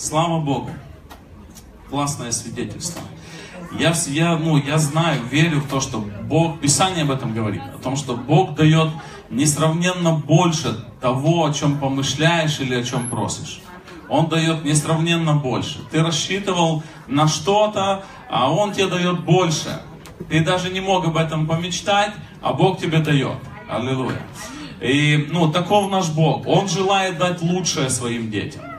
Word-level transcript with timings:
Слава 0.00 0.40
Богу. 0.40 0.70
Классное 1.90 2.32
свидетельство. 2.32 3.02
Я, 3.78 3.92
я, 4.06 4.38
ну, 4.38 4.56
я 4.56 4.78
знаю, 4.78 5.22
верю 5.30 5.60
в 5.60 5.68
то, 5.68 5.80
что 5.80 5.98
Бог, 6.22 6.58
Писание 6.58 7.02
об 7.02 7.10
этом 7.10 7.34
говорит, 7.34 7.60
о 7.74 7.78
том, 7.82 7.96
что 7.96 8.16
Бог 8.16 8.54
дает 8.54 8.88
несравненно 9.28 10.12
больше 10.12 10.86
того, 11.02 11.44
о 11.44 11.52
чем 11.52 11.78
помышляешь 11.78 12.60
или 12.60 12.76
о 12.76 12.82
чем 12.82 13.10
просишь. 13.10 13.60
Он 14.08 14.26
дает 14.30 14.64
несравненно 14.64 15.34
больше. 15.34 15.80
Ты 15.90 16.02
рассчитывал 16.02 16.82
на 17.06 17.28
что-то, 17.28 18.02
а 18.30 18.50
Он 18.50 18.72
тебе 18.72 18.86
дает 18.86 19.20
больше. 19.20 19.82
Ты 20.30 20.42
даже 20.42 20.70
не 20.70 20.80
мог 20.80 21.06
об 21.06 21.18
этом 21.18 21.46
помечтать, 21.46 22.14
а 22.40 22.54
Бог 22.54 22.80
тебе 22.80 23.00
дает. 23.00 23.36
Аллилуйя. 23.68 24.22
И, 24.80 25.28
ну, 25.30 25.52
таков 25.52 25.90
наш 25.90 26.08
Бог. 26.08 26.46
Он 26.46 26.68
желает 26.68 27.18
дать 27.18 27.42
лучшее 27.42 27.90
своим 27.90 28.30
детям. 28.30 28.69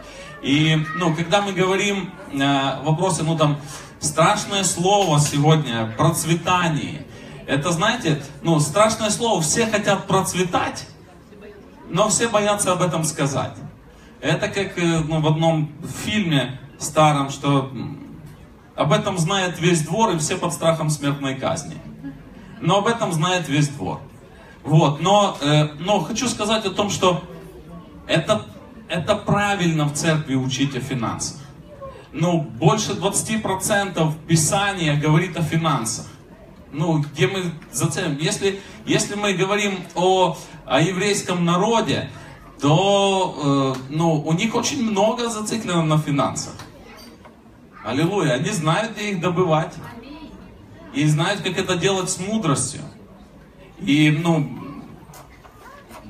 И, 0.42 0.78
ну, 0.96 1.16
когда 1.16 1.42
мы 1.42 1.54
говорим 1.54 2.12
э, 2.34 2.84
вопросы, 2.84 3.24
ну, 3.24 3.38
там, 3.38 3.60
страшное 4.00 4.64
слово 4.64 5.20
сегодня, 5.20 5.93
процветание. 5.98 7.06
Это, 7.46 7.71
знаете, 7.71 8.24
ну, 8.42 8.60
страшное 8.60 9.10
слово, 9.10 9.42
все 9.42 9.68
хотят 9.68 10.07
процветать, 10.07 10.88
но 11.89 12.10
все 12.10 12.28
боятся 12.28 12.71
об 12.71 12.82
этом 12.82 13.04
сказать. 13.04 13.54
Это 14.20 14.48
как 14.48 14.78
э, 14.78 15.00
ну, 15.07 15.21
в 15.21 15.28
одном 15.28 15.71
фильме 16.04 16.60
старом, 16.79 17.29
что 17.29 17.71
об 18.76 18.93
этом 18.93 19.18
знает 19.18 19.60
весь 19.60 19.84
двор, 19.84 20.12
и 20.12 20.18
все 20.18 20.37
под 20.37 20.54
страхом 20.54 20.89
смертной 20.89 21.36
казни. 21.36 21.78
Но 22.62 22.79
об 22.79 22.87
этом 22.87 23.12
знает 23.12 23.48
весь 23.48 23.68
двор. 23.70 24.00
Вот, 24.64 25.01
но, 25.01 25.37
э, 25.42 25.65
но 25.79 26.00
хочу 26.00 26.28
сказать 26.28 26.65
о 26.65 26.71
том, 26.71 26.89
что 26.89 27.23
это, 28.07 28.46
это 28.91 29.15
правильно 29.15 29.86
в 29.86 29.93
церкви 29.93 30.36
учить 30.36 30.75
о 30.75 30.81
финансах. 30.81 31.37
Ну, 32.11 32.41
больше 32.41 32.91
20% 32.91 34.14
Писания 34.27 35.00
говорит 35.00 35.38
о 35.38 35.42
финансах. 35.42 36.08
Ну, 36.73 37.00
где 37.00 37.28
мы 37.28 37.53
заценим. 37.72 38.17
Если, 38.17 38.59
если 38.86 39.16
мы 39.16 39.33
говорим 39.33 39.80
о, 39.95 40.38
о 40.66 40.81
еврейском 40.81 41.45
народе, 41.45 42.09
то 42.59 43.75
э, 43.78 43.81
ну, 43.89 44.22
у 44.22 44.33
них 44.33 44.56
очень 44.56 44.83
много 44.83 45.30
зациклено 45.30 45.83
на 45.83 45.98
финансах. 45.98 46.53
Аллилуйя. 47.86 48.33
Они 48.33 48.50
знают, 48.50 48.94
где 48.95 49.11
их 49.11 49.22
добывать. 49.22 49.73
И 50.94 51.05
знают, 51.08 51.42
как 51.42 51.58
это 51.58 51.78
делать 51.78 52.09
с 52.09 52.20
мудростью. 52.20 52.81
И, 53.80 54.11
ну, 54.11 54.50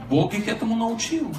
Бог 0.09 0.33
их 0.33 0.47
этому 0.47 0.75
научил. 0.75 1.31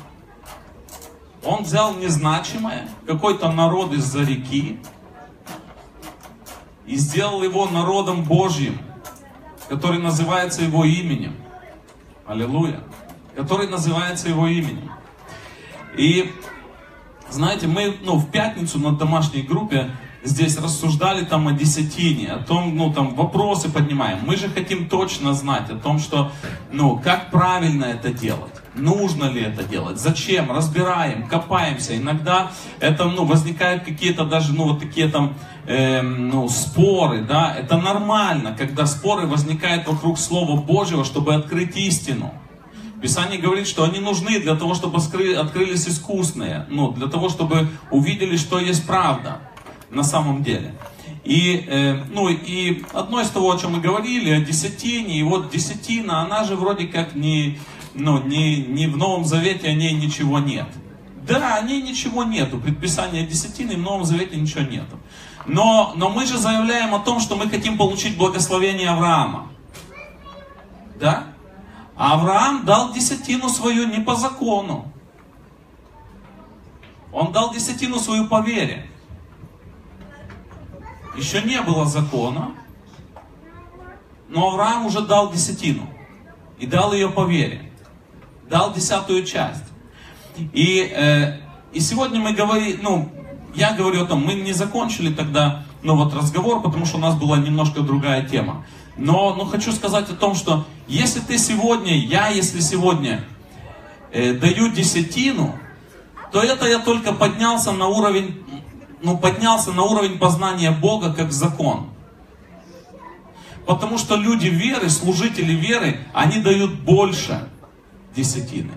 Он 1.45 1.65
взял 1.65 1.95
незначимое, 1.95 2.89
какой-то 3.07 3.51
народ 3.51 3.93
из-за 3.93 4.23
реки, 4.23 4.79
и 6.87 6.97
сделал 6.97 7.43
его 7.43 7.67
народом 7.69 8.25
Божьим, 8.25 8.79
который 9.69 9.99
называется 9.99 10.63
его 10.63 10.85
именем. 10.85 11.37
Аллилуйя. 12.27 12.81
Который 13.35 13.69
называется 13.69 14.29
его 14.29 14.47
именем. 14.47 14.91
И, 15.97 16.33
знаете, 17.31 17.67
мы 17.67 17.97
ну, 18.03 18.17
в 18.17 18.31
пятницу 18.31 18.79
на 18.79 18.93
домашней 18.93 19.43
группе 19.43 19.91
здесь 20.25 20.57
рассуждали 20.59 21.25
там 21.25 21.49
о 21.49 21.53
десятине, 21.53 22.29
о 22.33 22.39
том, 22.39 22.77
ну, 22.77 22.93
там 22.93 23.15
вопросы 23.15 23.71
поднимаем. 23.71 24.21
Мы 24.25 24.37
же 24.37 24.49
хотим 24.49 24.89
точно 24.89 25.35
знать 25.35 25.71
о 25.71 25.77
том, 25.77 25.99
что, 25.99 26.31
ну, 26.71 27.01
как 27.03 27.31
правильно 27.31 27.85
это 27.85 28.13
делать. 28.13 28.53
Нужно 28.75 29.25
ли 29.25 29.43
это 29.43 29.65
делать? 29.65 29.99
Зачем? 29.99 30.51
Разбираем, 30.51 31.27
копаемся. 31.27 31.97
Иногда 31.97 32.53
это, 32.81 33.05
ну, 33.05 33.25
возникают 33.25 33.85
какие-то 33.85 34.25
даже, 34.25 34.55
ну, 34.55 34.65
вот 34.65 34.81
такие 34.81 35.09
там, 35.09 35.35
эм, 35.67 36.29
ну, 36.29 36.49
споры, 36.49 37.23
да. 37.23 37.55
Это 37.55 37.77
нормально, 37.77 38.55
когда 38.57 38.87
споры 38.87 39.27
возникают 39.27 39.87
вокруг 39.87 40.19
Слова 40.19 40.57
Божьего, 40.61 41.05
чтобы 41.05 41.35
открыть 41.35 41.77
истину. 41.77 42.33
Писание 43.03 43.41
говорит, 43.41 43.67
что 43.67 43.83
они 43.83 43.99
нужны 43.99 44.39
для 44.39 44.55
того, 44.55 44.75
чтобы 44.75 44.99
открылись 44.99 45.89
искусные, 45.89 46.67
ну, 46.71 46.93
для 46.93 47.09
того, 47.09 47.29
чтобы 47.29 47.69
увидели, 47.91 48.37
что 48.37 48.61
есть 48.61 48.87
правда 48.87 49.41
на 49.93 50.03
самом 50.03 50.43
деле. 50.43 50.75
И, 51.25 51.65
э, 51.69 52.03
ну, 52.11 52.29
и 52.29 52.83
одно 52.93 53.21
из 53.21 53.29
того, 53.29 53.53
о 53.53 53.59
чем 53.59 53.73
мы 53.73 53.81
говорили, 53.81 54.31
о 54.31 54.41
десятине, 54.41 55.21
и 55.21 55.23
вот 55.23 55.51
десятина, 55.51 56.23
она 56.23 56.43
же 56.45 56.57
вроде 56.57 56.89
как 56.89 57.15
не, 57.15 57.61
ну, 57.95 58.21
не, 58.23 58.57
не 58.57 58.89
в 58.89 58.97
Новом 58.97 59.25
Завете 59.25 59.69
о 59.69 59.75
ней 59.75 59.93
ничего 59.93 60.41
нет. 60.41 60.67
Да, 61.25 61.55
о 61.55 61.61
ней 61.63 61.81
ничего 61.81 62.25
нету, 62.25 62.59
предписания 62.59 63.25
десятины 63.25 63.77
в 63.77 63.79
Новом 63.79 64.05
Завете 64.05 64.37
ничего 64.37 64.63
нету. 64.63 64.99
Но, 65.47 65.93
но 65.97 66.09
мы 66.09 66.27
же 66.27 66.39
заявляем 66.39 66.95
о 66.95 66.99
том, 66.99 67.21
что 67.21 67.37
мы 67.37 67.49
хотим 67.49 67.79
получить 67.79 68.17
благословение 68.17 68.89
Авраама. 68.91 69.49
Да? 70.99 71.29
Авраам 71.95 72.65
дал 72.65 72.93
десятину 72.93 73.49
свою 73.49 73.87
не 73.87 74.01
по 74.01 74.17
закону. 74.17 74.93
Он 77.13 77.31
дал 77.31 77.53
десятину 77.53 77.99
свою 77.99 78.27
по 78.27 78.41
вере. 78.41 78.89
Еще 81.17 81.43
не 81.43 81.61
было 81.61 81.85
закона, 81.85 82.53
но 84.29 84.49
Авраам 84.49 84.87
уже 84.87 85.03
дал 85.03 85.31
десятину. 85.31 85.89
И 86.59 86.67
дал 86.67 86.93
ее 86.93 87.11
по 87.11 87.27
вере. 87.27 87.71
Дал 88.49 88.73
десятую 88.73 89.25
часть. 89.25 89.65
И, 90.53 90.91
э, 90.95 91.41
и 91.73 91.81
сегодня 91.81 92.21
мы 92.21 92.33
говорим, 92.33 92.79
ну, 92.83 93.13
я 93.55 93.75
говорю 93.75 94.05
о 94.05 94.07
том, 94.07 94.25
мы 94.25 94.35
не 94.35 94.53
закончили 94.53 95.13
тогда, 95.13 95.65
ну, 95.83 95.97
вот 95.97 96.15
разговор, 96.15 96.63
потому 96.63 96.87
что 96.87 96.97
у 96.97 97.01
нас 97.01 97.15
была 97.15 97.39
немножко 97.39 97.81
другая 97.81 98.27
тема. 98.27 98.65
Но, 98.97 99.35
но 99.35 99.45
хочу 99.45 99.73
сказать 99.73 100.09
о 100.09 100.15
том, 100.15 100.35
что 100.35 100.65
если 100.87 101.21
ты 101.21 101.37
сегодня, 101.37 101.97
я 101.97 102.29
если 102.29 102.61
сегодня 102.61 103.25
э, 104.13 104.33
даю 104.33 104.71
десятину, 104.71 105.59
то 106.31 106.41
это 106.43 106.67
я 106.67 106.79
только 106.79 107.13
поднялся 107.13 107.73
на 107.73 107.89
уровень, 107.89 108.42
ну, 109.03 109.19
поднялся 109.19 109.73
на 109.73 109.83
уровень 109.83 110.19
познания 110.19 110.71
Бога 110.71 111.13
как 111.13 111.33
закон. 111.33 111.91
Потому 113.67 113.99
что 113.99 114.17
люди 114.17 114.49
веры, 114.49 114.89
служители 114.91 115.53
веры, 115.53 116.01
они 116.13 116.41
дают 116.41 116.81
больше 116.81 117.49
десятины. 118.15 118.73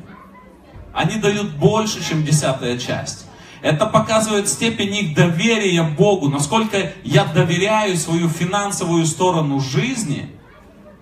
Они 0.94 1.18
дают 1.18 1.52
больше, 1.52 2.08
чем 2.08 2.24
десятая 2.24 2.78
часть. 2.78 3.26
Это 3.62 3.86
показывает 3.86 4.48
степень 4.48 4.96
их 4.96 5.16
доверия 5.16 5.84
Богу, 5.84 6.30
насколько 6.30 6.94
я 7.04 7.26
доверяю 7.26 7.98
свою 7.98 8.30
финансовую 8.30 9.06
сторону 9.06 9.60
жизни, 9.60 10.30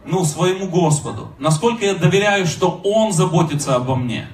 ну, 0.05 0.23
своему 0.23 0.67
Господу. 0.67 1.33
Насколько 1.39 1.85
я 1.85 1.93
доверяю, 1.93 2.45
что 2.45 2.81
Он 2.83 3.11
заботится 3.11 3.75
обо 3.75 3.95
мне. 3.95 4.27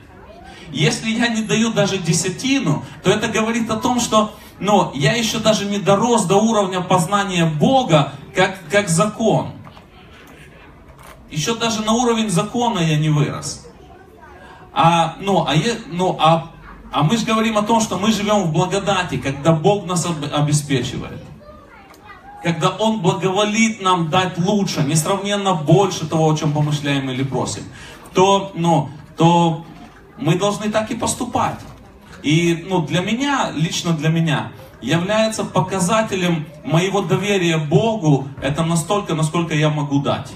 Если 0.72 1.10
я 1.10 1.28
не 1.28 1.42
даю 1.42 1.74
даже 1.74 1.98
десятину, 1.98 2.86
то 3.04 3.10
это 3.10 3.28
говорит 3.28 3.70
о 3.72 3.78
том, 3.78 4.00
что 4.00 4.32
ну, 4.60 4.92
я 4.94 5.14
еще 5.14 5.40
даже 5.40 5.66
не 5.66 5.78
дорос 5.80 6.26
до 6.26 6.36
уровня 6.36 6.82
познания 6.82 7.46
Бога, 7.46 8.14
как, 8.36 8.60
как 8.70 8.90
закон. 8.90 9.52
Еще 11.32 11.56
даже 11.56 11.82
на 11.84 11.94
уровень 11.94 12.30
закона 12.30 12.80
я 12.80 12.98
не 12.98 13.10
вырос. 13.10 13.68
А, 14.74 15.16
ну, 15.20 15.46
а, 15.48 15.56
е, 15.56 15.78
ну, 15.88 16.18
а, 16.20 16.52
а 16.92 17.04
мы 17.04 17.18
же 17.18 17.26
говорим 17.26 17.58
о 17.58 17.62
том, 17.62 17.82
что 17.82 17.98
мы 17.98 18.12
живем 18.12 18.44
в 18.44 18.52
благодати, 18.52 19.18
когда 19.18 19.54
Бог 19.54 19.86
нас 19.86 20.06
об- 20.06 20.34
обеспечивает. 20.34 21.24
Когда 22.44 22.70
Он 22.70 23.02
благоволит 23.02 23.82
нам 23.82 24.10
дать 24.10 24.38
лучше, 24.38 24.84
несравненно 24.84 25.54
больше 25.54 26.08
того, 26.08 26.32
о 26.32 26.36
чем 26.36 26.54
помышляем 26.54 27.10
или 27.10 27.24
просим, 27.24 27.64
то, 28.14 28.52
ну, 28.56 28.90
то 29.18 29.66
мы 30.18 30.36
должны 30.36 30.70
так 30.70 30.90
и 30.92 30.96
поступать. 30.96 31.60
И 32.24 32.66
ну, 32.68 32.86
для 32.86 33.02
меня, 33.02 33.52
лично 33.56 33.94
для 33.94 34.10
меня, 34.10 34.52
является 34.82 35.44
показателем 35.44 36.46
моего 36.64 37.02
доверия 37.02 37.58
Богу, 37.58 38.28
это 38.42 38.64
настолько, 38.64 39.16
насколько 39.16 39.54
я 39.54 39.70
могу 39.70 40.02
дать. 40.02 40.32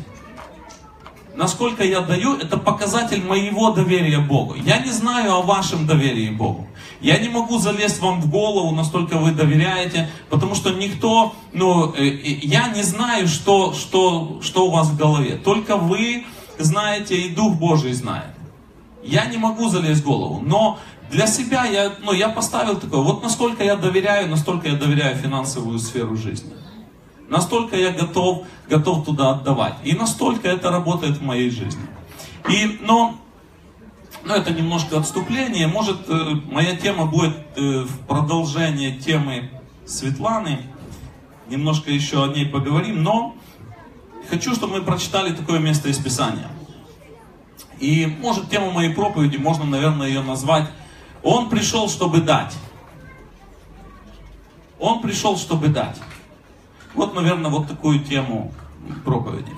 Насколько 1.36 1.84
я 1.84 2.02
даю, 2.02 2.36
это 2.36 2.58
показатель 2.58 3.24
моего 3.26 3.72
доверия 3.72 4.20
Богу. 4.20 4.56
Я 4.56 4.80
не 4.80 4.92
знаю 4.92 5.34
о 5.34 5.42
вашем 5.42 5.88
доверии 5.88 6.30
Богу. 6.30 6.68
Я 7.02 7.18
не 7.18 7.28
могу 7.28 7.58
залезть 7.58 8.00
вам 8.02 8.22
в 8.22 8.30
голову, 8.30 8.74
настолько 8.74 9.18
вы 9.18 9.32
доверяете, 9.32 10.10
потому 10.30 10.54
что 10.56 10.70
никто, 10.72 11.34
ну, 11.52 11.92
э, 11.96 12.04
э, 12.06 12.40
я 12.44 12.70
не 12.70 12.84
знаю, 12.84 13.28
что, 13.28 13.74
что, 13.74 14.40
что 14.42 14.68
у 14.68 14.72
вас 14.72 14.90
в 14.90 14.96
голове. 14.96 15.36
Только 15.36 15.76
вы 15.76 16.24
знаете, 16.60 17.18
и 17.18 17.30
Дух 17.30 17.56
Божий 17.56 17.94
знает. 17.94 18.34
Я 19.04 19.26
не 19.26 19.38
могу 19.38 19.68
залезть 19.70 20.02
в 20.02 20.06
голову, 20.06 20.40
но 20.46 20.80
для 21.14 21.28
себя 21.28 21.66
я, 21.66 21.94
ну, 22.02 22.12
я 22.12 22.30
поставил 22.30 22.80
такое, 22.80 23.02
вот 23.02 23.22
насколько 23.22 23.64
я 23.64 23.76
доверяю, 23.76 24.30
настолько 24.30 24.68
я 24.68 24.76
доверяю 24.76 25.16
финансовую 25.16 25.78
сферу 25.78 26.16
жизни. 26.18 26.52
Настолько 27.30 27.78
я 27.78 27.92
готов, 27.92 28.46
готов 28.68 29.06
туда 29.06 29.32
отдавать. 29.32 29.76
И 29.84 29.94
настолько 29.94 30.48
это 30.50 30.72
работает 30.72 31.18
в 31.18 31.24
моей 31.24 31.50
жизни. 31.50 31.86
И, 32.50 32.80
но 32.82 33.16
Но 34.26 34.36
это 34.36 34.52
немножко 34.52 34.98
отступление. 34.98 35.68
Может, 35.68 36.10
э, 36.10 36.36
моя 36.52 36.76
тема 36.76 37.06
будет 37.06 37.36
э, 37.56 37.84
в 37.84 38.08
продолжение 38.08 38.98
темы 38.98 39.52
Светланы. 39.86 40.60
Немножко 41.50 41.92
еще 41.92 42.24
о 42.24 42.28
ней 42.28 42.46
поговорим. 42.46 43.04
Но 43.04 43.36
хочу, 44.30 44.56
чтобы 44.56 44.80
мы 44.80 44.82
прочитали 44.82 45.34
такое 45.34 45.60
место 45.60 45.90
из 45.90 45.98
Писания. 45.98 46.50
И, 47.80 48.06
может, 48.06 48.50
тему 48.50 48.72
моей 48.72 48.94
проповеди 48.94 49.38
можно, 49.38 49.66
наверное, 49.66 50.08
ее 50.08 50.22
назвать 50.22 50.70
«Он 51.24 51.50
пришел, 51.50 51.90
чтобы 51.90 52.22
дать». 52.22 52.56
Он 54.80 55.02
пришел, 55.02 55.38
чтобы 55.38 55.70
дать. 55.70 55.98
Вот, 56.94 57.16
наверное, 57.16 57.50
вот 57.50 57.68
такую 57.70 58.04
тему 58.04 58.54
проповеди. 59.06 59.52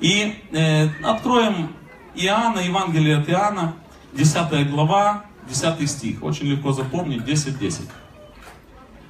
И 0.00 0.36
э, 0.50 0.88
откроем 1.04 1.68
Иоанна, 2.16 2.58
Евангелие 2.58 3.18
от 3.18 3.28
Иоанна, 3.28 3.74
10 4.12 4.70
глава, 4.70 5.24
10 5.48 5.88
стих. 5.88 6.22
Очень 6.24 6.46
легко 6.46 6.72
запомнить, 6.72 7.22
10.10. 7.22 7.58
10. 7.60 7.80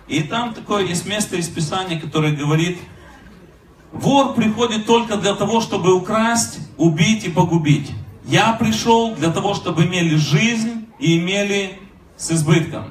И 0.09 0.23
там 0.23 0.53
такое 0.53 0.85
есть 0.85 1.06
место 1.06 1.37
из 1.37 1.49
Писания, 1.49 1.99
которое 1.99 2.37
говорит, 2.37 2.79
вор 3.93 4.35
приходит 4.35 4.85
только 4.85 5.17
для 5.17 5.35
того, 5.35 5.61
чтобы 5.62 5.94
украсть, 5.94 6.59
убить 6.76 7.25
и 7.25 7.31
погубить. 7.31 7.91
Я 8.26 8.53
пришел 8.53 9.14
для 9.14 9.31
того, 9.31 9.55
чтобы 9.55 9.87
имели 9.87 10.17
жизнь 10.17 10.87
и 10.99 11.19
имели 11.19 11.79
с 12.17 12.31
избытком. 12.31 12.87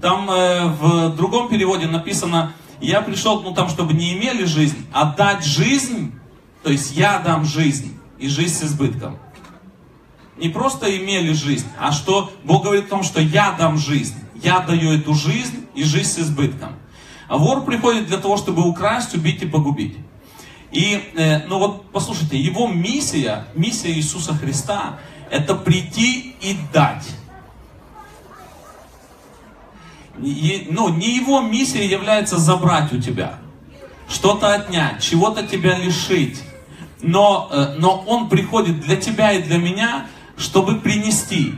Там 0.00 0.30
э, 0.30 0.66
в 0.66 1.16
другом 1.16 1.48
переводе 1.48 1.86
написано, 1.86 2.52
я 2.80 3.00
пришел, 3.00 3.42
ну 3.42 3.54
там, 3.54 3.68
чтобы 3.68 3.94
не 3.94 4.14
имели 4.14 4.44
жизнь, 4.44 4.86
а 4.92 5.06
дать 5.06 5.44
жизнь, 5.44 6.12
то 6.62 6.70
есть 6.70 6.96
я 6.96 7.18
дам 7.18 7.44
жизнь 7.44 7.98
и 8.18 8.28
жизнь 8.28 8.54
с 8.54 8.62
избытком. 8.64 9.18
Не 10.36 10.50
просто 10.50 10.94
имели 10.96 11.32
жизнь, 11.32 11.66
а 11.78 11.92
что 11.92 12.30
Бог 12.44 12.64
говорит 12.64 12.86
о 12.86 12.90
том, 12.90 13.02
что 13.02 13.20
я 13.20 13.52
дам 13.52 13.78
жизнь. 13.78 14.14
Я 14.34 14.60
даю 14.60 14.92
эту 14.92 15.14
жизнь 15.14 15.66
и 15.74 15.82
жизнь 15.82 16.10
с 16.10 16.18
избытком. 16.18 16.76
А 17.28 17.38
вор 17.38 17.64
приходит 17.64 18.06
для 18.06 18.18
того, 18.18 18.36
чтобы 18.36 18.68
украсть, 18.68 19.14
убить 19.14 19.42
и 19.42 19.46
погубить. 19.46 19.96
И, 20.72 21.02
э, 21.16 21.46
ну 21.46 21.58
вот, 21.58 21.90
послушайте, 21.90 22.38
его 22.38 22.68
миссия, 22.68 23.46
миссия 23.54 23.92
Иисуса 23.92 24.34
Христа, 24.34 24.98
это 25.30 25.54
прийти 25.54 26.36
и 26.40 26.56
дать. 26.72 27.06
Ну, 30.18 30.88
не 30.88 31.16
его 31.16 31.40
миссия 31.40 31.86
является 31.86 32.38
забрать 32.38 32.92
у 32.92 33.00
тебя, 33.00 33.38
что-то 34.08 34.54
отнять, 34.54 35.02
чего-то 35.02 35.46
тебя 35.46 35.76
лишить. 35.76 36.42
Но, 37.02 37.50
э, 37.52 37.74
но 37.76 38.02
он 38.06 38.28
приходит 38.30 38.80
для 38.80 38.96
тебя 38.96 39.32
и 39.32 39.42
для 39.42 39.58
меня, 39.58 40.06
чтобы 40.38 40.76
принести, 40.76 41.54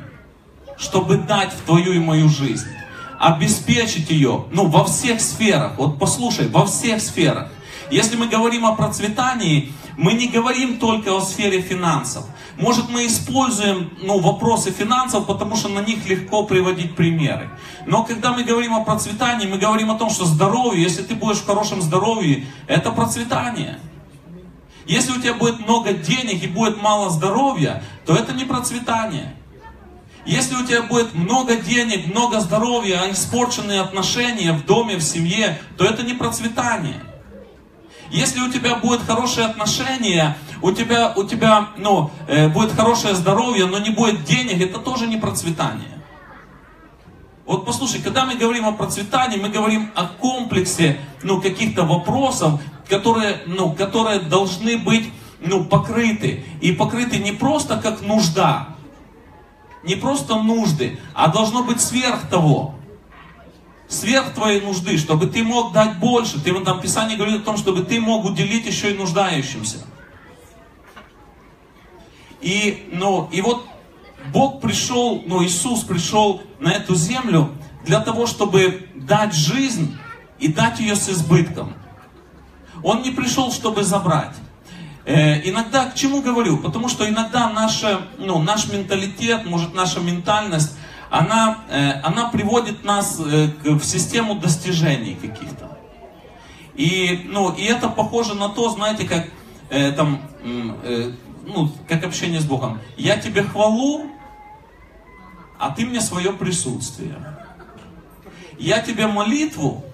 чтобы 0.76 1.16
дать 1.16 1.52
в 1.52 1.60
твою 1.62 1.92
и 1.92 2.00
мою 2.00 2.28
жизнь, 2.28 2.66
обеспечить 3.20 4.10
ее, 4.10 4.46
ну, 4.50 4.66
во 4.66 4.84
всех 4.84 5.20
сферах. 5.20 5.78
Вот 5.78 5.98
послушай, 5.98 6.48
во 6.48 6.66
всех 6.66 7.00
сферах. 7.00 7.50
Если 7.90 8.16
мы 8.16 8.26
говорим 8.26 8.66
о 8.66 8.74
процветании, 8.74 9.72
мы 9.98 10.12
не 10.12 10.28
говорим 10.28 10.78
только 10.78 11.14
о 11.14 11.20
сфере 11.20 11.60
финансов. 11.60 12.24
Может, 12.56 12.88
мы 12.88 13.06
используем 13.06 13.90
ну, 14.00 14.20
вопросы 14.20 14.70
финансов, 14.70 15.26
потому 15.26 15.56
что 15.56 15.68
на 15.68 15.80
них 15.80 16.08
легко 16.08 16.44
приводить 16.44 16.94
примеры. 16.94 17.50
Но 17.84 18.04
когда 18.04 18.32
мы 18.32 18.44
говорим 18.44 18.74
о 18.74 18.84
процветании, 18.84 19.48
мы 19.48 19.58
говорим 19.58 19.90
о 19.90 19.98
том, 19.98 20.08
что 20.08 20.24
здоровье, 20.24 20.84
если 20.84 21.02
ты 21.02 21.16
будешь 21.16 21.38
в 21.38 21.46
хорошем 21.46 21.82
здоровье, 21.82 22.46
это 22.68 22.92
процветание. 22.92 23.80
Если 24.86 25.10
у 25.10 25.20
тебя 25.20 25.34
будет 25.34 25.58
много 25.58 25.92
денег 25.92 26.44
и 26.44 26.46
будет 26.46 26.80
мало 26.80 27.10
здоровья, 27.10 27.82
то 28.06 28.14
это 28.14 28.32
не 28.32 28.44
процветание. 28.44 29.34
Если 30.24 30.54
у 30.54 30.64
тебя 30.64 30.82
будет 30.82 31.12
много 31.12 31.56
денег, 31.56 32.06
много 32.06 32.38
здоровья, 32.38 33.00
а 33.02 33.10
испорченные 33.10 33.80
отношения 33.80 34.52
в 34.52 34.64
доме, 34.64 34.96
в 34.96 35.02
семье, 35.02 35.60
то 35.76 35.84
это 35.84 36.04
не 36.04 36.14
процветание. 36.14 37.02
Если 38.10 38.40
у 38.40 38.50
тебя 38.50 38.76
будет 38.76 39.02
хорошие 39.02 39.46
отношения, 39.46 40.36
у 40.62 40.72
тебя, 40.72 41.12
у 41.14 41.24
тебя 41.24 41.70
ну, 41.76 42.10
э, 42.26 42.48
будет 42.48 42.72
хорошее 42.72 43.14
здоровье, 43.14 43.66
но 43.66 43.78
не 43.78 43.90
будет 43.90 44.24
денег, 44.24 44.60
это 44.60 44.78
тоже 44.78 45.06
не 45.06 45.16
процветание. 45.18 46.02
Вот 47.44 47.64
послушай, 47.64 48.02
когда 48.02 48.24
мы 48.24 48.34
говорим 48.34 48.66
о 48.66 48.72
процветании, 48.72 49.38
мы 49.38 49.48
говорим 49.48 49.90
о 49.94 50.06
комплексе 50.06 51.00
ну, 51.22 51.40
каких-то 51.40 51.84
вопросов, 51.84 52.60
которые, 52.88 53.42
ну, 53.46 53.72
которые 53.72 54.20
должны 54.20 54.78
быть 54.78 55.10
ну, 55.40 55.64
покрыты. 55.64 56.44
И 56.60 56.72
покрыты 56.72 57.18
не 57.18 57.32
просто 57.32 57.76
как 57.76 58.02
нужда, 58.02 58.70
не 59.82 59.94
просто 59.94 60.36
нужды, 60.42 60.98
а 61.14 61.28
должно 61.28 61.62
быть 61.62 61.80
сверх 61.80 62.28
того 62.28 62.74
сверх 63.88 64.34
твоей 64.34 64.60
нужды, 64.60 64.98
чтобы 64.98 65.26
ты 65.26 65.42
мог 65.42 65.72
дать 65.72 65.98
больше. 65.98 66.40
Ты, 66.40 66.54
там 66.60 66.80
Писание 66.80 67.16
говорит 67.16 67.40
о 67.40 67.44
том, 67.44 67.56
чтобы 67.56 67.82
ты 67.82 67.98
мог 68.00 68.24
уделить 68.24 68.66
еще 68.66 68.92
и 68.92 68.96
нуждающимся. 68.96 69.78
И, 72.40 72.88
ну, 72.92 73.28
и 73.32 73.40
вот 73.40 73.66
Бог 74.32 74.60
пришел, 74.60 75.22
ну, 75.26 75.44
Иисус 75.44 75.80
пришел 75.80 76.42
на 76.60 76.70
эту 76.70 76.94
землю 76.94 77.50
для 77.84 78.00
того, 78.00 78.26
чтобы 78.26 78.88
дать 78.94 79.34
жизнь 79.34 79.96
и 80.38 80.48
дать 80.48 80.78
ее 80.80 80.94
с 80.94 81.08
избытком. 81.08 81.74
Он 82.82 83.02
не 83.02 83.10
пришел, 83.10 83.50
чтобы 83.50 83.82
забрать. 83.82 84.36
Э, 85.04 85.40
иногда, 85.48 85.86
к 85.86 85.94
чему 85.94 86.20
говорю? 86.20 86.58
Потому 86.58 86.88
что 86.88 87.08
иногда 87.08 87.50
наша, 87.50 88.02
ну, 88.18 88.40
наш 88.40 88.68
менталитет, 88.68 89.46
может 89.46 89.74
наша 89.74 90.00
ментальность, 90.00 90.76
она, 91.10 91.64
э, 91.70 91.92
она 92.02 92.28
приводит 92.28 92.84
нас 92.84 93.20
э, 93.20 93.48
в 93.64 93.82
систему 93.82 94.34
достижений 94.34 95.14
каких-то. 95.14 95.78
И, 96.74 97.22
ну, 97.26 97.52
и 97.52 97.64
это 97.64 97.88
похоже 97.88 98.34
на 98.34 98.48
то, 98.48 98.70
знаете, 98.70 99.06
как, 99.06 99.28
э, 99.70 99.92
там, 99.92 100.22
э, 100.42 101.12
ну, 101.46 101.72
как 101.88 102.04
общение 102.04 102.40
с 102.40 102.44
Богом. 102.44 102.80
Я 102.96 103.16
тебе 103.16 103.42
хвалу, 103.42 104.06
а 105.58 105.70
ты 105.70 105.86
мне 105.86 106.00
свое 106.00 106.32
присутствие. 106.32 107.16
Я 108.58 108.80
тебе 108.80 109.06
молитву, 109.06 109.84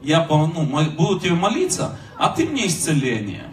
я 0.00 0.26
ну, 0.28 0.64
буду 0.90 1.20
тебе 1.20 1.34
молиться, 1.34 1.98
а 2.18 2.28
ты 2.28 2.46
мне 2.46 2.66
исцеление. 2.66 3.48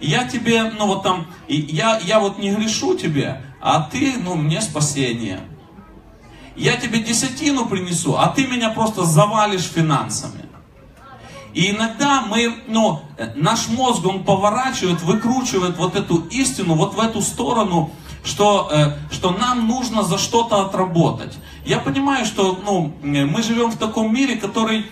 Я 0.00 0.28
тебе, 0.28 0.70
ну 0.78 0.86
вот 0.86 1.02
там, 1.02 1.26
я, 1.48 1.98
я 1.98 2.20
вот 2.20 2.38
не 2.38 2.52
грешу 2.52 2.96
тебе, 2.96 3.42
а 3.60 3.82
ты, 3.82 4.14
ну, 4.18 4.36
мне 4.36 4.60
спасение 4.60 5.40
я 6.58 6.76
тебе 6.76 6.98
десятину 7.00 7.66
принесу, 7.66 8.16
а 8.16 8.28
ты 8.28 8.46
меня 8.46 8.70
просто 8.70 9.04
завалишь 9.04 9.62
финансами. 9.62 10.44
И 11.54 11.70
иногда 11.70 12.22
мы, 12.22 12.54
ну, 12.66 13.00
наш 13.36 13.68
мозг, 13.68 14.04
он 14.04 14.24
поворачивает, 14.24 15.02
выкручивает 15.02 15.76
вот 15.76 15.96
эту 15.96 16.18
истину 16.30 16.74
вот 16.74 16.94
в 16.94 17.00
эту 17.00 17.22
сторону, 17.22 17.90
что, 18.22 18.68
э, 18.70 18.92
что 19.10 19.30
нам 19.30 19.66
нужно 19.66 20.02
за 20.02 20.18
что-то 20.18 20.60
отработать. 20.62 21.38
Я 21.64 21.78
понимаю, 21.78 22.26
что 22.26 22.58
ну, 22.64 22.92
мы 23.02 23.42
живем 23.42 23.70
в 23.70 23.78
таком 23.78 24.12
мире, 24.12 24.36
который, 24.36 24.86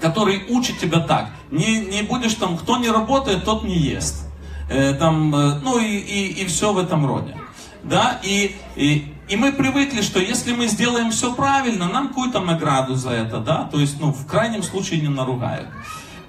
который 0.00 0.44
учит 0.48 0.78
тебя 0.78 1.00
так. 1.00 1.30
Не, 1.50 1.80
не 1.80 2.02
будешь 2.02 2.34
там, 2.34 2.56
кто 2.56 2.76
не 2.76 2.88
работает, 2.88 3.44
тот 3.44 3.64
не 3.64 3.76
ест. 3.76 4.26
Э, 4.70 4.94
там, 4.94 5.34
э, 5.34 5.58
ну 5.62 5.78
и, 5.78 5.96
и, 5.96 6.42
и 6.42 6.46
все 6.46 6.72
в 6.72 6.78
этом 6.78 7.06
роде. 7.06 7.36
Да, 7.82 8.20
и, 8.22 8.54
и, 8.76 9.12
и 9.32 9.36
мы 9.36 9.50
привыкли, 9.50 10.02
что 10.02 10.20
если 10.20 10.52
мы 10.52 10.66
сделаем 10.66 11.10
все 11.10 11.32
правильно, 11.32 11.88
нам 11.88 12.08
какую-то 12.08 12.40
награду 12.40 12.96
за 12.96 13.12
это, 13.12 13.38
да, 13.38 13.66
то 13.72 13.80
есть, 13.80 13.98
ну, 13.98 14.12
в 14.12 14.26
крайнем 14.26 14.62
случае 14.62 15.00
не 15.00 15.08
наругают. 15.08 15.68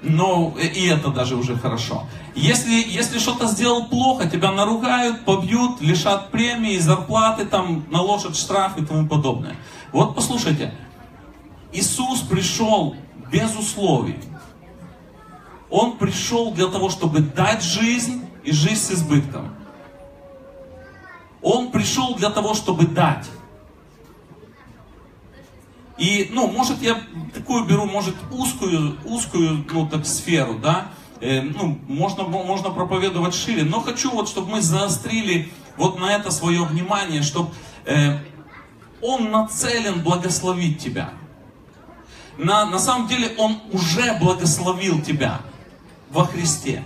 Но 0.01 0.55
и 0.57 0.85
это 0.85 1.09
даже 1.09 1.35
уже 1.35 1.57
хорошо. 1.57 2.07
Если, 2.33 2.71
если 2.71 3.19
что-то 3.19 3.47
сделал 3.47 3.87
плохо, 3.87 4.29
тебя 4.29 4.53
наругают, 4.53 5.25
побьют, 5.25 5.81
лишат 5.81 6.31
премии, 6.31 6.77
зарплаты, 6.77 7.45
там, 7.45 7.83
наложат 7.91 8.37
штраф 8.37 8.77
и 8.77 8.85
тому 8.85 9.05
подобное. 9.05 9.57
Вот 9.91 10.15
послушайте, 10.15 10.73
Иисус 11.73 12.21
пришел 12.21 12.95
без 13.29 13.53
условий. 13.53 14.19
Он 15.69 15.97
пришел 15.97 16.53
для 16.53 16.67
того, 16.67 16.89
чтобы 16.89 17.19
дать 17.19 17.63
жизнь 17.63 18.23
и 18.45 18.53
жизнь 18.53 18.81
с 18.81 18.91
избытком. 18.91 19.53
Он 21.43 21.71
пришел 21.71 22.15
для 22.15 22.29
того, 22.29 22.53
чтобы 22.53 22.87
дать. 22.87 23.29
И, 25.97 26.29
ну, 26.31 26.47
может, 26.47 26.81
я 26.81 26.99
такую 27.33 27.65
беру, 27.65 27.85
может, 27.85 28.15
узкую, 28.31 28.97
узкую, 29.05 29.65
ну, 29.71 29.87
так, 29.87 30.05
сферу, 30.07 30.55
да, 30.55 30.87
э, 31.19 31.41
ну, 31.41 31.77
можно, 31.87 32.23
можно 32.23 32.71
проповедовать 32.71 33.35
шире, 33.35 33.63
но 33.63 33.79
хочу 33.79 34.09
вот, 34.09 34.27
чтобы 34.27 34.51
мы 34.51 34.61
заострили 34.61 35.51
вот 35.77 35.99
на 35.99 36.15
это 36.15 36.31
свое 36.31 36.63
внимание, 36.63 37.21
чтобы 37.21 37.51
э, 37.85 38.17
он 39.01 39.29
нацелен 39.29 40.01
благословить 40.01 40.79
тебя. 40.79 41.11
На, 42.37 42.65
на 42.65 42.79
самом 42.79 43.07
деле, 43.07 43.35
он 43.37 43.59
уже 43.71 44.17
благословил 44.19 45.01
тебя 45.01 45.41
во 46.09 46.25
Христе. 46.25 46.83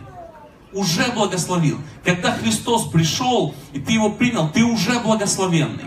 Уже 0.73 1.11
благословил. 1.11 1.79
Когда 2.03 2.31
Христос 2.31 2.87
пришел, 2.87 3.55
и 3.73 3.79
ты 3.79 3.93
его 3.93 4.09
принял, 4.09 4.49
ты 4.49 4.63
уже 4.63 4.99
благословенный. 4.99 5.85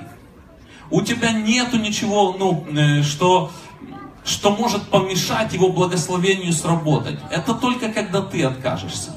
У 0.91 1.03
тебя 1.03 1.33
нету 1.33 1.79
ничего, 1.79 2.35
ну, 2.39 2.67
э, 2.77 3.03
что, 3.03 3.51
что 4.25 4.51
может 4.57 4.89
помешать 4.89 5.53
его 5.53 5.71
благословению 5.71 6.53
сработать. 6.53 7.19
Это 7.31 7.55
только 7.55 7.91
когда 7.91 8.23
ты 8.23 8.43
откажешься. 8.43 9.15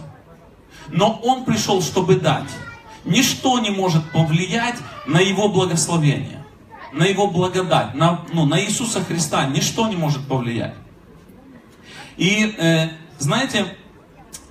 Но 0.89 1.19
он 1.23 1.45
пришел, 1.45 1.81
чтобы 1.81 2.17
дать. 2.17 2.49
Ничто 3.05 3.59
не 3.59 3.71
может 3.71 4.11
повлиять 4.11 4.75
на 5.07 5.19
его 5.19 5.49
благословение, 5.49 6.45
на 6.93 7.03
его 7.03 7.27
благодать, 7.27 7.95
на, 7.95 8.21
ну, 8.31 8.45
на 8.45 8.61
Иисуса 8.63 9.03
Христа. 9.03 9.45
Ничто 9.47 9.87
не 9.87 9.95
может 9.95 10.27
повлиять. 10.27 10.75
И 12.17 12.53
э, 12.57 12.89
знаете, 13.17 13.75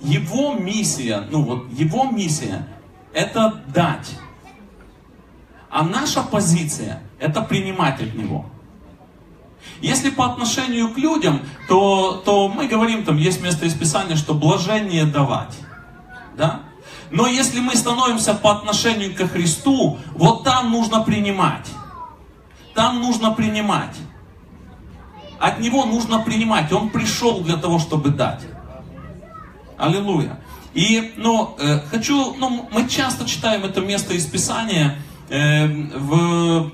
его 0.03 0.53
миссия, 0.53 1.23
ну 1.31 1.43
вот 1.43 1.71
его 1.71 2.05
миссия, 2.05 2.67
это 3.13 3.63
дать. 3.67 4.11
А 5.69 5.83
наша 5.83 6.21
позиция– 6.21 7.01
это 7.19 7.41
принимать 7.41 7.99
от 8.01 8.13
него. 8.13 8.45
Если 9.81 10.11
по 10.11 10.25
отношению 10.25 10.89
к 10.93 10.97
людям, 10.97 11.41
то, 11.67 12.21
то 12.23 12.47
мы 12.47 12.67
говорим, 12.67 13.03
там 13.03 13.17
есть 13.17 13.41
место 13.41 13.65
из 13.65 13.73
Писания, 13.73 14.15
что 14.15 14.33
блажение 14.33 15.05
давать. 15.05 15.57
Да? 16.37 16.61
Но 17.11 17.27
если 17.27 17.59
мы 17.59 17.75
становимся 17.75 18.33
по 18.33 18.51
отношению 18.51 19.15
к 19.15 19.27
Христу, 19.29 19.97
вот 20.13 20.43
там 20.43 20.71
нужно 20.71 21.01
принимать. 21.01 21.67
Там 22.73 23.01
нужно 23.01 23.31
принимать. 23.31 23.95
От 25.39 25.59
Него 25.59 25.85
нужно 25.85 26.19
принимать. 26.19 26.71
Он 26.71 26.89
пришел 26.89 27.41
для 27.41 27.57
того, 27.57 27.79
чтобы 27.79 28.09
дать. 28.09 28.41
Аллилуйя. 29.77 30.39
И, 30.73 31.13
ну, 31.17 31.55
э, 31.59 31.79
хочу, 31.91 32.33
ну, 32.35 32.67
мы 32.71 32.89
часто 32.89 33.25
читаем 33.25 33.63
это 33.63 33.81
место 33.81 34.13
из 34.13 34.25
Писания 34.25 34.97
э, 35.29 35.67
в 35.67 36.71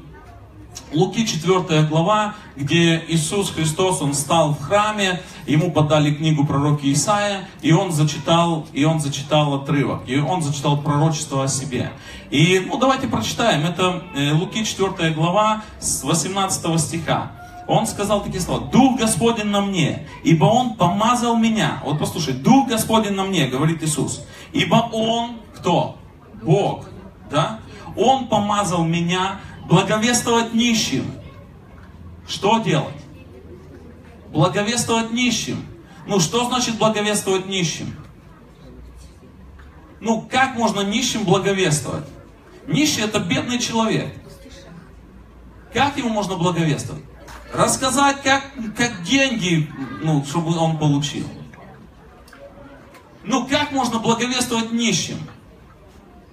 Луки 0.93 1.25
4 1.25 1.83
глава, 1.83 2.35
где 2.55 3.03
Иисус 3.09 3.51
Христос, 3.51 4.01
Он 4.01 4.13
стал 4.13 4.53
в 4.53 4.61
храме, 4.61 5.21
ему 5.45 5.71
подали 5.71 6.13
книгу 6.13 6.45
пророки 6.45 6.91
Исаия, 6.93 7.47
и 7.61 7.71
он 7.71 7.91
зачитал, 7.91 8.65
и 8.73 8.85
он 8.85 8.99
зачитал 8.99 9.53
отрывок, 9.53 10.01
и 10.07 10.17
он 10.17 10.41
зачитал 10.41 10.81
пророчество 10.81 11.43
о 11.43 11.47
себе. 11.47 11.91
И, 12.31 12.65
ну, 12.65 12.77
давайте 12.77 13.07
прочитаем, 13.07 13.65
это 13.65 14.03
э, 14.15 14.31
Луки 14.31 14.63
4 14.63 15.11
глава 15.11 15.63
с 15.79 16.03
18 16.03 16.79
стиха 16.79 17.31
он 17.69 17.85
сказал 17.85 18.23
такие 18.23 18.41
слова, 18.41 18.65
Дух 18.71 18.97
Господень 18.99 19.45
на 19.45 19.61
мне, 19.61 20.07
ибо 20.23 20.45
Он 20.45 20.73
помазал 20.73 21.37
меня. 21.37 21.79
Вот 21.85 21.99
послушай, 21.99 22.33
Дух 22.33 22.67
Господень 22.67 23.13
на 23.13 23.23
мне, 23.23 23.45
говорит 23.45 23.83
Иисус. 23.83 24.25
Ибо 24.53 24.89
Он, 24.91 25.37
кто? 25.55 25.99
Бог, 26.41 26.87
да? 27.29 27.59
Он 27.95 28.27
помазал 28.27 28.83
меня 28.83 29.39
благовествовать 29.67 30.55
нищим. 30.55 31.13
Что 32.27 32.57
делать? 32.57 32.95
Благовествовать 34.29 35.11
нищим. 35.11 35.63
Ну, 36.07 36.19
что 36.19 36.45
значит 36.45 36.79
благовествовать 36.79 37.45
нищим? 37.45 37.95
Ну, 39.99 40.27
как 40.27 40.55
можно 40.55 40.79
нищим 40.79 41.23
благовествовать? 41.23 42.05
Нищий 42.65 43.01
это 43.01 43.19
бедный 43.19 43.59
человек. 43.59 44.11
Как 45.71 45.97
ему 45.97 46.09
можно 46.09 46.35
благовествовать? 46.35 47.03
Рассказать, 47.53 48.21
как, 48.21 48.43
как 48.77 49.03
деньги, 49.03 49.71
ну, 50.01 50.23
чтобы 50.25 50.55
он 50.57 50.77
получил. 50.77 51.27
Ну, 53.23 53.45
как 53.47 53.71
можно 53.71 53.99
благовествовать 53.99 54.71
нищим? 54.71 55.19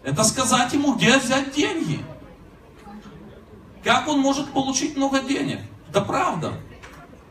Это 0.03 0.23
сказать 0.25 0.73
ему, 0.73 0.95
где 0.95 1.19
взять 1.19 1.55
деньги. 1.55 2.05
Как 3.83 4.09
он 4.09 4.21
может 4.21 4.53
получить 4.53 4.97
много 4.97 5.21
денег? 5.21 5.61
Это 5.91 6.01
правда. 6.01 6.53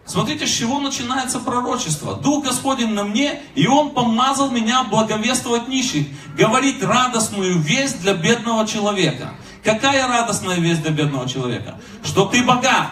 Смотрите, 0.06 0.46
с 0.46 0.52
чего 0.52 0.80
начинается 0.80 1.40
пророчество. 1.40 2.16
Дух 2.16 2.46
Господень 2.46 2.94
на 2.94 3.04
мне, 3.04 3.42
и 3.56 3.68
Он 3.68 3.92
помазал 3.92 4.52
меня 4.52 4.84
благовествовать 4.84 5.68
нищих, 5.68 6.08
говорить 6.38 6.84
радостную 6.84 7.60
весть 7.60 8.02
для 8.02 8.14
бедного 8.14 8.68
человека. 8.68 9.34
Какая 9.64 10.08
радостная 10.08 10.58
весть 10.58 10.84
для 10.84 10.92
бедного 10.92 11.28
человека? 11.28 11.80
Что 12.04 12.26
ты 12.26 12.44
богат. 12.44 12.92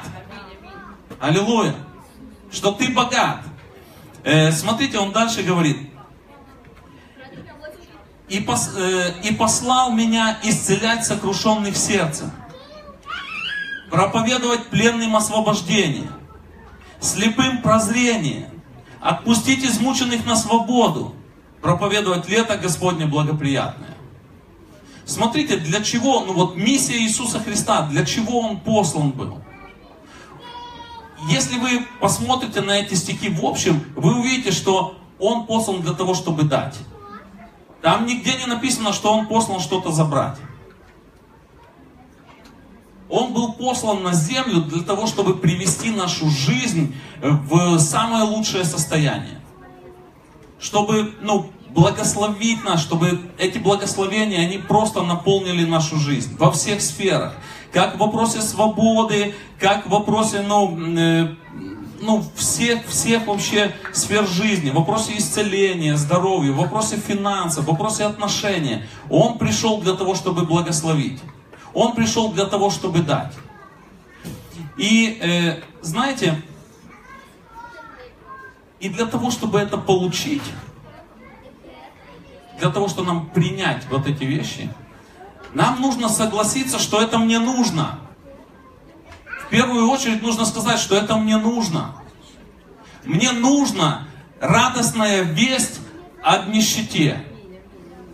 Аллилуйя. 1.23 1.73
Что 2.51 2.73
ты 2.73 2.89
богат. 2.89 3.45
Э, 4.25 4.51
смотрите, 4.51 4.99
он 4.99 5.13
дальше 5.13 5.41
говорит. 5.41 5.77
И, 8.27 8.41
пос, 8.41 8.71
э, 8.75 9.21
и 9.23 9.33
послал 9.33 9.93
меня 9.93 10.37
исцелять 10.43 11.05
сокрушенных 11.05 11.77
сердцем, 11.77 12.29
проповедовать 13.89 14.67
пленным 14.67 15.15
освобождение, 15.15 16.11
слепым 16.99 17.61
прозрение, 17.61 18.49
отпустить 18.99 19.63
измученных 19.63 20.25
на 20.25 20.35
свободу, 20.35 21.15
проповедовать 21.61 22.27
лето 22.27 22.57
Господне 22.57 23.05
благоприятное. 23.05 23.95
Смотрите, 25.05 25.55
для 25.55 25.81
чего, 25.81 26.25
ну 26.25 26.33
вот 26.33 26.57
миссия 26.57 26.97
Иисуса 26.97 27.39
Христа, 27.39 27.83
для 27.83 28.05
чего 28.05 28.41
Он 28.41 28.59
послан 28.59 29.11
был? 29.11 29.43
Если 31.29 31.57
вы 31.57 31.85
посмотрите 31.99 32.61
на 32.61 32.71
эти 32.71 32.93
стихи 32.95 33.29
в 33.29 33.45
общем, 33.45 33.83
вы 33.95 34.19
увидите, 34.19 34.51
что 34.51 34.97
он 35.19 35.45
послан 35.45 35.81
для 35.81 35.93
того, 35.93 36.13
чтобы 36.13 36.43
дать. 36.43 36.77
Там 37.81 38.05
нигде 38.05 38.35
не 38.37 38.45
написано, 38.45 38.93
что 38.93 39.13
он 39.13 39.27
послан 39.27 39.59
что-то 39.59 39.91
забрать. 39.91 40.37
Он 43.09 43.33
был 43.33 43.53
послан 43.53 44.01
на 44.03 44.13
землю 44.13 44.61
для 44.61 44.81
того, 44.81 45.05
чтобы 45.05 45.35
привести 45.35 45.91
нашу 45.91 46.29
жизнь 46.29 46.95
в 47.21 47.77
самое 47.77 48.23
лучшее 48.23 48.63
состояние. 48.63 49.39
Чтобы 50.59 51.13
ну, 51.21 51.51
благословить 51.69 52.63
нас, 52.63 52.81
чтобы 52.81 53.19
эти 53.37 53.57
благословения, 53.57 54.39
они 54.39 54.57
просто 54.57 55.03
наполнили 55.03 55.65
нашу 55.65 55.97
жизнь 55.97 56.35
во 56.37 56.51
всех 56.51 56.81
сферах 56.81 57.35
как 57.73 57.95
в 57.95 57.97
вопросе 57.97 58.41
свободы, 58.41 59.33
как 59.59 59.87
в 59.87 59.89
вопросе, 59.89 60.41
ну, 60.41 60.77
э, 60.97 61.35
ну, 61.99 62.23
всех, 62.35 62.85
всех 62.85 63.25
вообще 63.25 63.73
сфер 63.91 64.27
жизни, 64.27 64.69
в 64.69 64.75
вопросе 64.75 65.17
исцеления, 65.17 65.97
здоровья, 65.97 66.51
в 66.51 66.57
вопросе 66.57 66.97
финансов, 66.97 67.65
в 67.65 67.67
вопросе 67.67 68.05
отношения. 68.05 68.87
Он 69.09 69.39
пришел 69.39 69.81
для 69.81 69.93
того, 69.93 70.13
чтобы 70.13 70.45
благословить. 70.45 71.19
Он 71.73 71.93
пришел 71.93 72.31
для 72.31 72.45
того, 72.45 72.69
чтобы 72.69 72.99
дать. 72.99 73.33
И 74.77 75.17
э, 75.19 75.63
знаете, 75.81 76.39
и 78.79 78.87
для 78.87 79.07
того, 79.07 79.31
чтобы 79.31 79.59
это 79.59 79.77
получить, 79.77 80.43
для 82.59 82.69
того, 82.69 82.87
чтобы 82.87 83.07
нам 83.07 83.29
принять 83.29 83.87
вот 83.89 84.05
эти 84.05 84.23
вещи– 84.25 84.69
нам 85.53 85.81
нужно 85.81 86.09
согласиться, 86.09 86.79
что 86.79 87.01
это 87.01 87.17
мне 87.19 87.39
нужно. 87.39 87.99
В 89.45 89.49
первую 89.49 89.87
очередь 89.89 90.21
нужно 90.21 90.45
сказать, 90.45 90.79
что 90.79 90.95
это 90.95 91.15
мне 91.17 91.37
нужно. 91.37 91.95
Мне 93.03 93.31
нужна 93.31 94.07
радостная 94.39 95.21
весть 95.21 95.79
о 96.23 96.45
нищете 96.47 97.23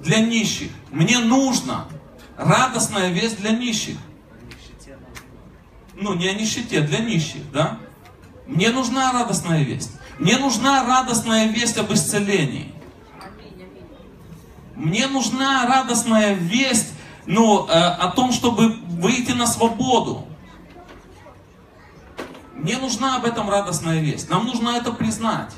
для 0.01 0.19
нищих. 0.19 0.71
Мне 0.91 1.19
нужна 1.19 1.85
радостная 2.37 3.09
весть 3.09 3.39
для 3.39 3.51
нищих. 3.51 3.97
Ну, 5.95 6.13
не 6.15 6.27
о 6.27 6.33
нищете, 6.33 6.81
для 6.81 6.99
нищих, 6.99 7.49
да? 7.51 7.77
Мне 8.47 8.69
нужна 8.69 9.11
радостная 9.11 9.63
весть. 9.63 9.91
Мне 10.17 10.37
нужна 10.37 10.83
радостная 10.83 11.47
весть 11.47 11.77
об 11.77 11.93
исцелении. 11.93 12.73
Мне 14.75 15.07
нужна 15.07 15.65
радостная 15.67 16.33
весть 16.33 16.93
ну, 17.29 17.67
о 17.69 18.07
том, 18.07 18.31
чтобы 18.31 18.69
выйти 18.69 19.33
на 19.33 19.45
свободу. 19.45 20.25
Мне 22.55 22.77
нужна 22.77 23.17
об 23.17 23.25
этом 23.25 23.47
радостная 23.51 23.99
весть. 23.99 24.31
Нам 24.31 24.45
нужно 24.45 24.69
это 24.69 24.91
признать. 24.91 25.53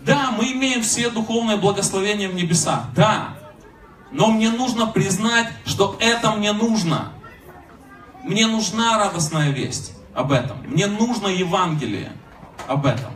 Да, 0.00 0.32
мы 0.36 0.52
имеем 0.52 0.82
все 0.82 1.08
духовные 1.08 1.56
благословения 1.56 2.28
в 2.28 2.34
небесах. 2.34 2.84
Да. 2.94 3.38
Но 4.12 4.28
мне 4.28 4.50
нужно 4.50 4.86
признать, 4.86 5.48
что 5.64 5.96
это 5.98 6.32
мне 6.32 6.52
нужно. 6.52 7.12
Мне 8.22 8.46
нужна 8.46 8.98
радостная 8.98 9.52
весть 9.52 9.94
об 10.14 10.30
этом. 10.30 10.58
Мне 10.66 10.88
нужно 10.88 11.28
Евангелие 11.28 12.12
об 12.68 12.84
этом. 12.84 13.12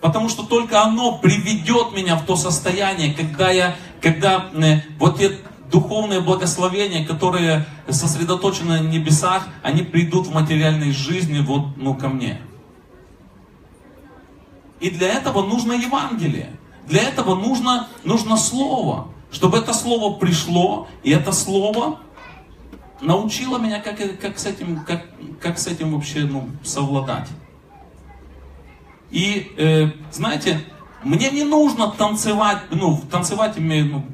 Потому 0.00 0.28
что 0.28 0.42
только 0.42 0.82
оно 0.82 1.18
приведет 1.18 1.92
меня 1.92 2.16
в 2.16 2.26
то 2.26 2.34
состояние, 2.34 3.14
когда 3.14 3.50
я, 3.50 3.76
когда 4.00 4.46
э, 4.54 4.80
вот 4.98 5.18
те 5.18 5.38
духовные 5.70 6.20
благословения, 6.20 7.06
которые 7.06 7.66
сосредоточены 7.88 8.80
на 8.80 8.88
небесах, 8.88 9.48
они 9.62 9.82
придут 9.82 10.26
в 10.26 10.34
материальной 10.34 10.92
жизни 10.92 11.40
вот, 11.40 11.76
ну, 11.76 11.94
ко 11.94 12.08
мне. 12.08 12.40
И 14.80 14.90
для 14.90 15.08
этого 15.08 15.42
нужно 15.42 15.72
Евангелие. 15.72 16.50
Для 16.86 17.02
этого 17.02 17.34
нужно, 17.34 17.88
нужно 18.04 18.36
Слово. 18.36 19.08
Чтобы 19.30 19.58
это 19.58 19.72
слово 19.72 20.18
пришло, 20.18 20.88
и 21.04 21.12
это 21.12 21.30
слово 21.30 22.00
научило 23.00 23.58
меня, 23.58 23.80
как, 23.80 23.96
как, 24.18 24.38
с, 24.38 24.46
этим, 24.46 24.80
как, 24.84 25.06
как 25.40 25.56
с 25.58 25.68
этим 25.68 25.92
вообще 25.92 26.24
ну, 26.24 26.48
совладать. 26.64 27.28
И, 29.10 29.52
э, 29.56 29.90
знаете, 30.12 30.64
мне 31.02 31.30
не 31.30 31.44
нужно 31.44 31.92
танцевать, 31.92 32.58
ну, 32.70 33.00
танцевать 33.10 33.56
имею, 33.56 33.86
ну, 33.86 34.04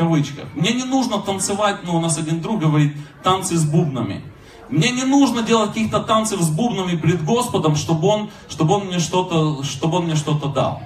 кавычках. 0.00 0.46
Мне 0.54 0.72
не 0.72 0.84
нужно 0.84 1.18
танцевать, 1.18 1.80
ну, 1.84 1.96
у 1.96 2.00
нас 2.00 2.18
один 2.18 2.40
друг 2.40 2.60
говорит, 2.60 2.96
танцы 3.22 3.56
с 3.56 3.64
бубнами. 3.64 4.22
Мне 4.70 4.90
не 4.92 5.04
нужно 5.04 5.42
делать 5.42 5.72
каких-то 5.72 6.00
танцев 6.00 6.40
с 6.40 6.48
бубнами 6.48 6.96
перед 6.96 7.24
Господом, 7.24 7.76
чтобы 7.76 8.08
Он, 8.08 8.30
чтобы 8.48 8.74
он 8.74 8.86
мне 8.86 8.98
что-то, 8.98 9.62
чтобы 9.64 9.98
он 9.98 10.04
мне 10.04 10.14
что-то 10.14 10.48
дал. 10.48 10.82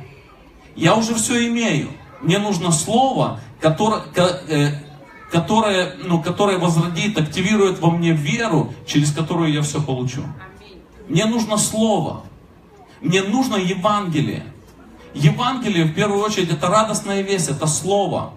Я 0.74 0.94
уже 0.96 1.14
все 1.14 1.46
имею. 1.48 1.90
Мне 2.22 2.38
нужно 2.38 2.72
слово, 2.72 3.40
которое, 3.60 4.02
э, 4.48 4.80
которое, 5.30 5.94
ну, 6.02 6.22
которое 6.22 6.58
возродит, 6.58 7.18
активирует 7.18 7.78
во 7.80 7.90
мне 7.90 8.12
веру, 8.12 8.72
через 8.86 9.12
которую 9.12 9.52
я 9.52 9.62
все 9.62 9.80
получу. 9.80 10.22
Мне 11.08 11.26
нужно 11.26 11.58
слово. 11.58 12.22
Мне 13.00 13.22
нужно 13.22 13.56
Евангелие. 13.56 14.44
Евангелие, 15.14 15.84
в 15.84 15.94
первую 15.94 16.24
очередь, 16.24 16.50
это 16.50 16.66
радостная 16.68 17.22
весть, 17.22 17.50
это 17.50 17.66
слово. 17.66 18.32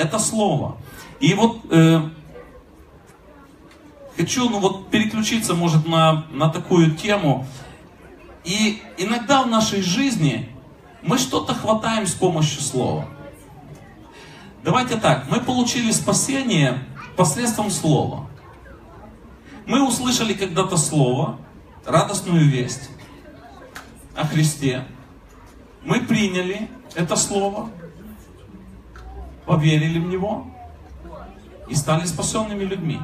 Это 0.00 0.18
слово. 0.18 0.78
И 1.20 1.34
вот 1.34 1.60
э, 1.70 2.00
хочу 4.16 4.48
ну, 4.48 4.58
вот, 4.58 4.88
переключиться, 4.88 5.52
может, 5.52 5.86
на, 5.86 6.24
на 6.30 6.48
такую 6.48 6.96
тему. 6.96 7.46
И 8.42 8.82
иногда 8.96 9.42
в 9.42 9.48
нашей 9.48 9.82
жизни 9.82 10.48
мы 11.02 11.18
что-то 11.18 11.52
хватаем 11.52 12.06
с 12.06 12.14
помощью 12.14 12.62
слова. 12.62 13.08
Давайте 14.64 14.96
так, 14.96 15.30
мы 15.30 15.38
получили 15.38 15.90
спасение 15.90 16.78
посредством 17.14 17.70
слова. 17.70 18.26
Мы 19.66 19.86
услышали 19.86 20.32
когда-то 20.32 20.78
слово, 20.78 21.38
радостную 21.84 22.48
весть 22.48 22.88
о 24.16 24.26
Христе. 24.26 24.86
Мы 25.84 26.00
приняли 26.00 26.70
это 26.94 27.16
слово, 27.16 27.68
поверили 29.50 29.98
в 29.98 30.06
него 30.06 30.46
и 31.68 31.74
стали 31.74 32.04
спасенными 32.04 32.62
людьми. 32.62 33.00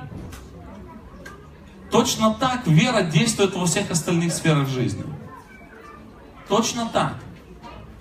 Точно 1.90 2.34
так 2.34 2.68
вера 2.68 3.02
действует 3.02 3.56
во 3.56 3.66
всех 3.66 3.90
остальных 3.90 4.32
сферах 4.32 4.68
жизни. 4.68 5.02
Точно 6.48 6.88
так. 6.92 7.16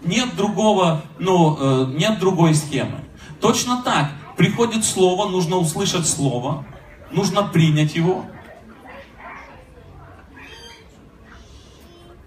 Нет 0.03 0.35
другого, 0.35 1.01
ну, 1.17 1.57
э, 1.59 1.85
нет 1.97 2.19
другой 2.19 2.53
схемы. 2.53 2.99
Точно 3.41 3.81
так. 3.81 4.11
Приходит 4.37 4.85
слово, 4.85 5.27
нужно 5.27 5.55
услышать 5.55 6.07
слово, 6.07 6.65
нужно 7.11 7.41
принять 7.41 7.95
его. 7.95 8.25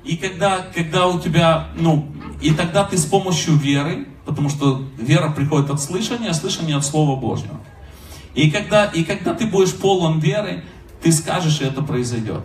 И 0.02 0.16
когда, 0.16 0.62
когда 0.74 1.06
у 1.06 1.20
тебя, 1.20 1.68
ну, 1.76 2.08
и 2.40 2.52
тогда 2.52 2.82
ты 2.82 2.98
с 2.98 3.06
помощью 3.06 3.54
веры, 3.54 4.08
потому 4.28 4.50
что 4.50 4.82
вера 4.98 5.30
приходит 5.30 5.70
от 5.70 5.80
слышания, 5.80 6.28
а 6.28 6.34
слышание 6.34 6.76
от 6.76 6.84
Слова 6.84 7.18
Божьего. 7.18 7.58
И 8.34 8.50
когда, 8.50 8.84
и 8.84 9.02
когда 9.02 9.32
ты 9.32 9.46
будешь 9.46 9.74
полон 9.74 10.20
веры, 10.20 10.64
ты 11.02 11.12
скажешь, 11.12 11.62
и 11.62 11.64
это 11.64 11.80
произойдет. 11.80 12.44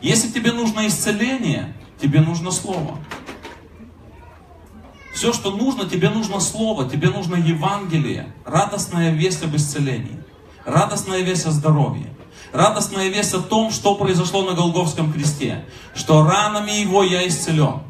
Если 0.00 0.30
тебе 0.30 0.52
нужно 0.52 0.86
исцеление, 0.86 1.74
тебе 2.00 2.20
нужно 2.20 2.52
Слово. 2.52 2.98
Все, 5.12 5.32
что 5.32 5.50
нужно, 5.50 5.88
тебе 5.88 6.08
нужно 6.08 6.38
Слово, 6.38 6.88
тебе 6.88 7.10
нужно 7.10 7.34
Евангелие, 7.34 8.32
радостная 8.46 9.10
весть 9.10 9.42
об 9.42 9.56
исцелении, 9.56 10.22
радостная 10.64 11.22
весть 11.22 11.46
о 11.46 11.50
здоровье, 11.50 12.14
радостная 12.52 13.08
весть 13.08 13.34
о 13.34 13.40
том, 13.40 13.72
что 13.72 13.96
произошло 13.96 14.48
на 14.48 14.54
Голговском 14.54 15.12
кресте, 15.12 15.64
что 15.96 16.22
ранами 16.24 16.70
Его 16.70 17.02
я 17.02 17.26
исцелен. 17.26 17.80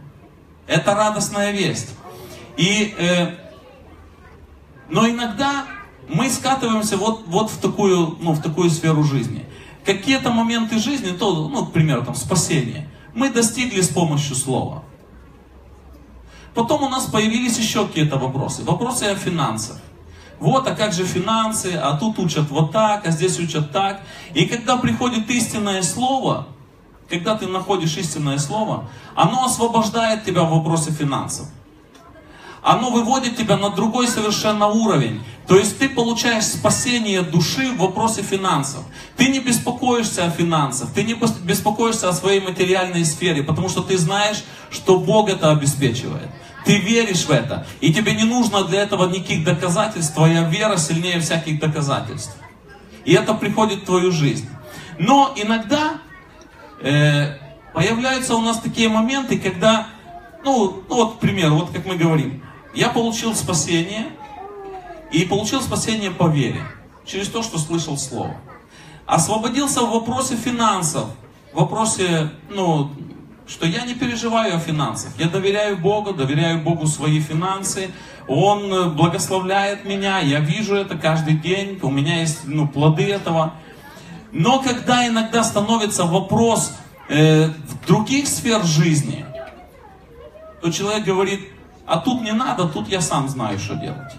Это 0.67 0.95
радостная 0.95 1.51
весть. 1.51 1.91
И, 2.57 2.95
э, 2.99 3.35
но 4.89 5.09
иногда 5.09 5.65
мы 6.09 6.29
скатываемся 6.29 6.97
вот, 6.97 7.25
вот 7.27 7.51
в, 7.51 7.59
такую, 7.59 8.19
ну, 8.21 8.33
в 8.33 8.43
такую 8.43 8.71
сферу 8.71 9.03
жизни. 9.03 9.47
Какие-то 9.85 10.31
моменты 10.31 10.79
жизни, 10.79 11.11
то, 11.11 11.49
ну, 11.49 11.67
к 11.67 11.73
примеру, 11.73 12.05
там, 12.05 12.15
спасение, 12.15 12.89
мы 13.15 13.31
достигли 13.31 13.81
с 13.81 13.89
помощью 13.89 14.37
слова. 14.37 14.85
Потом 16.55 16.83
у 16.83 16.89
нас 16.89 17.07
появились 17.07 17.59
еще 17.59 17.87
какие-то 17.87 18.19
вопросы. 18.19 18.63
Вопросы 18.63 19.05
о 19.05 19.15
финансах. 19.15 19.81
Вот, 20.39 20.67
а 20.67 20.75
как 20.75 20.93
же 20.93 21.05
финансы, 21.05 21.73
а 21.81 21.97
тут 21.97 22.19
учат 22.19 22.51
вот 22.51 22.73
так, 22.73 23.07
а 23.07 23.11
здесь 23.11 23.39
учат 23.39 23.71
так. 23.71 24.03
И 24.35 24.47
когда 24.47 24.77
приходит 24.77 25.31
истинное 25.31 25.83
слово, 25.83 26.49
когда 27.09 27.37
ты 27.37 27.47
находишь 27.47 27.97
истинное 27.97 28.39
слово, 28.39 28.89
оно 29.15 29.45
освобождает 29.45 30.25
тебя 30.25 30.43
в 30.43 30.51
вопросе 30.51 30.91
финансов 30.91 31.49
оно 32.63 32.91
выводит 32.91 33.37
тебя 33.37 33.57
на 33.57 33.71
другой 33.71 34.07
совершенно 34.07 34.69
уровень. 34.69 35.23
То 35.49 35.57
есть 35.59 35.79
ты 35.79 35.89
получаешь 35.89 36.45
спасение 36.45 37.23
души 37.23 37.73
в 37.73 37.79
вопросе 37.79 38.23
финансов. 38.23 38.85
Ты 39.17 39.29
не 39.29 39.41
беспокоишься 39.41 40.25
о 40.27 40.31
финансах, 40.31 40.91
ты 40.95 41.03
не 41.03 41.15
беспокоишься 41.15 42.09
о 42.09 42.13
своей 42.13 42.41
материальной 42.41 43.05
сфере, 43.05 43.43
потому 43.43 43.69
что 43.69 43.83
ты 43.83 43.99
знаешь, 43.99 44.45
что 44.71 44.99
Бог 44.99 45.29
это 45.29 45.51
обеспечивает. 45.51 46.29
Ты 46.65 46.79
веришь 46.79 47.25
в 47.25 47.31
это, 47.31 47.67
и 47.81 47.93
тебе 47.93 48.15
не 48.15 48.23
нужно 48.23 48.63
для 48.63 48.83
этого 48.83 49.09
никаких 49.11 49.43
доказательств, 49.45 50.15
твоя 50.15 50.49
вера 50.49 50.77
сильнее 50.77 51.19
всяких 51.19 51.59
доказательств. 51.59 52.37
И 53.05 53.15
это 53.15 53.35
приходит 53.35 53.81
в 53.81 53.87
твою 53.87 54.13
жизнь. 54.13 54.49
Но 55.01 55.33
иногда 55.35 55.95
э, 56.81 57.37
появляются 57.75 58.37
у 58.37 58.41
нас 58.41 58.61
такие 58.61 58.89
моменты, 58.89 59.41
когда, 59.41 59.89
ну, 60.45 60.85
ну 60.89 60.95
вот, 60.95 61.17
к 61.17 61.19
примеру, 61.19 61.57
вот 61.57 61.71
как 61.71 61.85
мы 61.85 61.97
говорим, 61.97 62.45
я 62.75 62.89
получил 62.89 63.35
спасение, 63.35 64.07
и 65.13 65.25
получил 65.25 65.61
спасение 65.61 66.11
по 66.11 66.29
вере, 66.29 66.63
через 67.05 67.29
то, 67.29 67.43
что 67.43 67.59
слышал 67.59 67.99
Слово. 67.99 68.37
Освободился 69.07 69.83
в 69.83 69.91
вопросе 69.91 70.37
финансов, 70.37 71.07
в 71.53 71.57
вопросе, 71.57 72.31
ну, 72.49 72.91
что 73.47 73.67
я 73.67 73.85
не 73.85 73.95
переживаю 73.95 74.57
о 74.57 74.59
финансах. 74.59 75.13
Я 75.19 75.29
доверяю 75.29 75.77
Богу, 75.77 76.15
доверяю 76.15 76.63
Богу 76.63 76.87
свои 76.87 77.21
финансы. 77.21 77.91
Он 78.27 78.95
благословляет 78.97 79.85
меня, 79.85 80.21
я 80.21 80.41
вижу 80.41 80.77
это 80.77 80.97
каждый 80.97 81.35
день, 81.35 81.79
у 81.83 81.91
меня 81.91 82.21
есть 82.21 82.41
ну, 82.45 82.67
плоды 82.67 83.05
этого. 83.05 83.55
Но 84.31 84.63
когда 84.63 85.07
иногда 85.07 85.45
становится 85.45 86.05
вопрос 86.05 86.73
э, 87.09 87.49
в 87.49 87.87
других 87.87 88.29
сфер 88.29 88.65
жизни, 88.65 89.27
то 90.63 90.71
человек 90.71 91.05
говорит, 91.05 91.52
а 91.93 91.99
тут 91.99 92.23
не 92.23 92.33
надо, 92.33 92.67
тут 92.69 92.89
я 92.89 93.03
сам 93.03 93.29
знаю, 93.29 93.59
что 93.59 93.75
делать. 93.75 94.15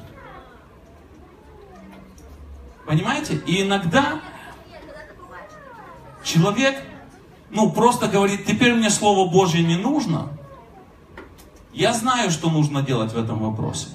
Понимаете? 2.86 3.42
И 3.48 3.64
иногда 3.64 4.20
человек, 6.24 6.80
ну, 7.50 7.72
просто 7.72 8.08
говорит, 8.08 8.46
теперь 8.46 8.76
мне 8.76 8.92
Слово 8.92 9.28
Божье 9.28 9.64
не 9.64 9.76
нужно. 9.76 10.28
Я 11.74 11.94
знаю, 11.94 12.30
что 12.30 12.52
нужно 12.52 12.84
делать 12.84 13.12
в 13.12 13.18
этом 13.18 13.40
вопросе. 13.40 13.88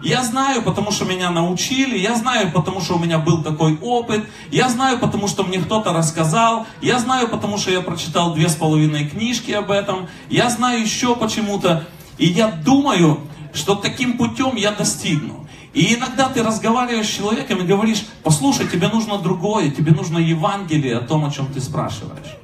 Я 0.00 0.22
знаю, 0.22 0.62
потому 0.62 0.92
что 0.92 1.04
меня 1.04 1.30
научили, 1.30 1.98
я 1.98 2.14
знаю, 2.14 2.52
потому 2.52 2.80
что 2.80 2.94
у 2.94 3.00
меня 3.00 3.18
был 3.18 3.42
такой 3.42 3.76
опыт, 3.82 4.24
я 4.52 4.68
знаю, 4.68 5.00
потому 5.00 5.26
что 5.26 5.42
мне 5.42 5.58
кто-то 5.58 5.92
рассказал, 5.92 6.68
я 6.80 7.00
знаю, 7.00 7.26
потому 7.26 7.58
что 7.58 7.72
я 7.72 7.80
прочитал 7.80 8.34
две 8.34 8.48
с 8.48 8.54
половиной 8.54 9.08
книжки 9.08 9.50
об 9.50 9.72
этом, 9.72 10.08
я 10.30 10.48
знаю 10.48 10.80
еще 10.80 11.16
почему-то. 11.16 11.88
И 12.18 12.26
я 12.26 12.48
думаю, 12.48 13.20
что 13.52 13.74
таким 13.74 14.16
путем 14.16 14.56
я 14.56 14.72
достигну. 14.72 15.46
И 15.74 15.94
иногда 15.94 16.28
ты 16.28 16.42
разговариваешь 16.42 17.06
с 17.06 17.16
человеком 17.16 17.60
и 17.60 17.66
говоришь, 17.66 18.04
послушай, 18.22 18.68
тебе 18.68 18.88
нужно 18.88 19.18
другое, 19.18 19.70
тебе 19.70 19.92
нужно 19.92 20.18
Евангелие 20.18 20.98
о 20.98 21.00
том, 21.00 21.24
о 21.24 21.30
чем 21.30 21.46
ты 21.46 21.60
спрашиваешь. 21.60 22.36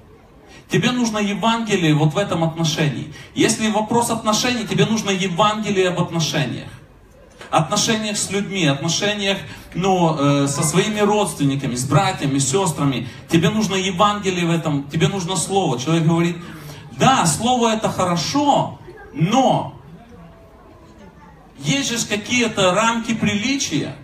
Тебе 0.70 0.92
нужно 0.92 1.18
Евангелие 1.18 1.94
вот 1.94 2.14
в 2.14 2.18
этом 2.18 2.44
отношении. 2.44 3.12
Если 3.35 3.70
вопрос 3.70 4.11
отношений, 4.11 4.66
тебе 4.66 4.87
нужно 4.87 5.11
Евангелие 5.11 5.88
об 5.88 6.00
отношениях. 6.00 6.68
Отношениях 7.50 8.18
с 8.18 8.31
людьми, 8.31 8.66
отношениях 8.66 9.38
ну, 9.74 10.16
э, 10.18 10.48
со 10.48 10.62
своими 10.62 11.00
родственниками, 11.00 11.74
с 11.74 11.85
братьями, 11.85 12.38
сестрами. 12.38 13.09
Тебе 13.31 13.48
нужно 13.48 13.74
Евангелие 13.74 14.46
в 14.46 14.50
этом, 14.50 14.85
тебе 14.90 15.09
нужно 15.09 15.37
Слово. 15.37 15.78
Человек 15.78 16.04
говорит, 16.04 16.37
да, 16.98 17.24
Слово 17.24 17.74
это 17.74 17.88
хорошо, 17.88 18.78
но 19.12 19.79
есть 21.59 21.90
же 21.90 22.07
какие-то 22.07 22.73
рамки 22.75 23.14
приличия, 23.14 23.97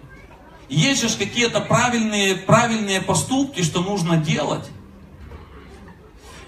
есть 0.68 1.02
же 1.02 1.18
какие-то 1.18 1.60
правильные, 1.60 2.36
правильные 2.36 3.00
поступки, 3.00 3.62
что 3.62 3.80
нужно 3.82 4.16
делать. 4.16 4.68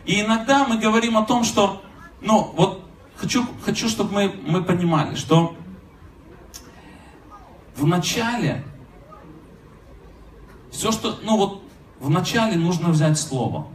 И 0.04 0.20
иногда 0.20 0.66
мы 0.66 0.78
говорим 0.78 1.16
о 1.16 1.24
том, 1.24 1.44
что, 1.44 1.82
ну, 2.20 2.52
вот 2.56 2.84
хочу, 3.16 3.46
хочу 3.62 3.88
чтобы 3.88 4.12
мы, 4.12 4.40
мы 4.46 4.64
понимали, 4.64 5.16
что 5.16 5.56
в 7.76 7.86
начале, 7.86 8.64
все, 10.70 10.92
что, 10.92 11.18
ну 11.22 11.36
вот, 11.36 11.62
в 12.00 12.10
начале 12.10 12.56
нужно 12.56 12.90
взять 12.90 13.18
Слово. 13.18 13.68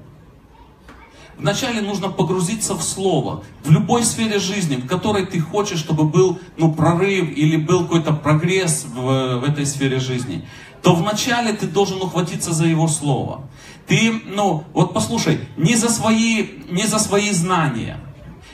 Вначале 1.41 1.81
нужно 1.81 2.09
погрузиться 2.09 2.75
в 2.75 2.83
Слово, 2.83 3.43
в 3.63 3.71
любой 3.71 4.03
сфере 4.03 4.37
жизни, 4.37 4.75
в 4.75 4.85
которой 4.85 5.25
ты 5.25 5.39
хочешь, 5.39 5.79
чтобы 5.79 6.03
был 6.03 6.37
ну, 6.55 6.71
прорыв 6.71 7.35
или 7.35 7.57
был 7.57 7.81
какой-то 7.81 8.13
прогресс 8.13 8.85
в, 8.85 9.39
в 9.39 9.43
этой 9.43 9.65
сфере 9.65 9.99
жизни, 9.99 10.47
то 10.83 10.93
вначале 10.93 11.53
ты 11.53 11.65
должен 11.65 11.99
ухватиться 11.99 12.53
за 12.53 12.67
Его 12.67 12.87
Слово. 12.87 13.49
Ты, 13.87 14.21
ну, 14.25 14.65
вот 14.73 14.93
послушай, 14.93 15.39
не 15.57 15.75
за 15.75 15.89
свои, 15.89 16.45
не 16.69 16.85
за 16.85 16.99
свои 16.99 17.31
знания, 17.31 17.97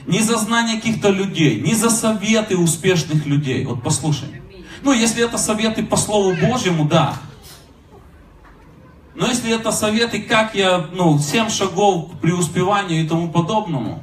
не 0.06 0.20
за 0.20 0.38
знания 0.38 0.76
каких-то 0.76 1.10
людей, 1.10 1.60
не 1.60 1.74
за 1.74 1.90
советы 1.90 2.56
успешных 2.56 3.26
людей. 3.26 3.66
Вот 3.66 3.82
послушай. 3.82 4.28
Ну, 4.82 4.92
если 4.92 5.22
это 5.22 5.36
советы 5.36 5.82
по 5.82 5.98
Слову 5.98 6.34
Божьему, 6.34 6.86
да, 6.86 7.18
но 9.18 9.26
если 9.26 9.52
это 9.52 9.72
советы, 9.72 10.22
как 10.22 10.54
я, 10.54 10.86
ну, 10.92 11.18
7 11.18 11.48
шагов 11.48 12.12
к 12.12 12.20
преуспеванию 12.20 13.04
и 13.04 13.08
тому 13.08 13.32
подобному, 13.32 14.00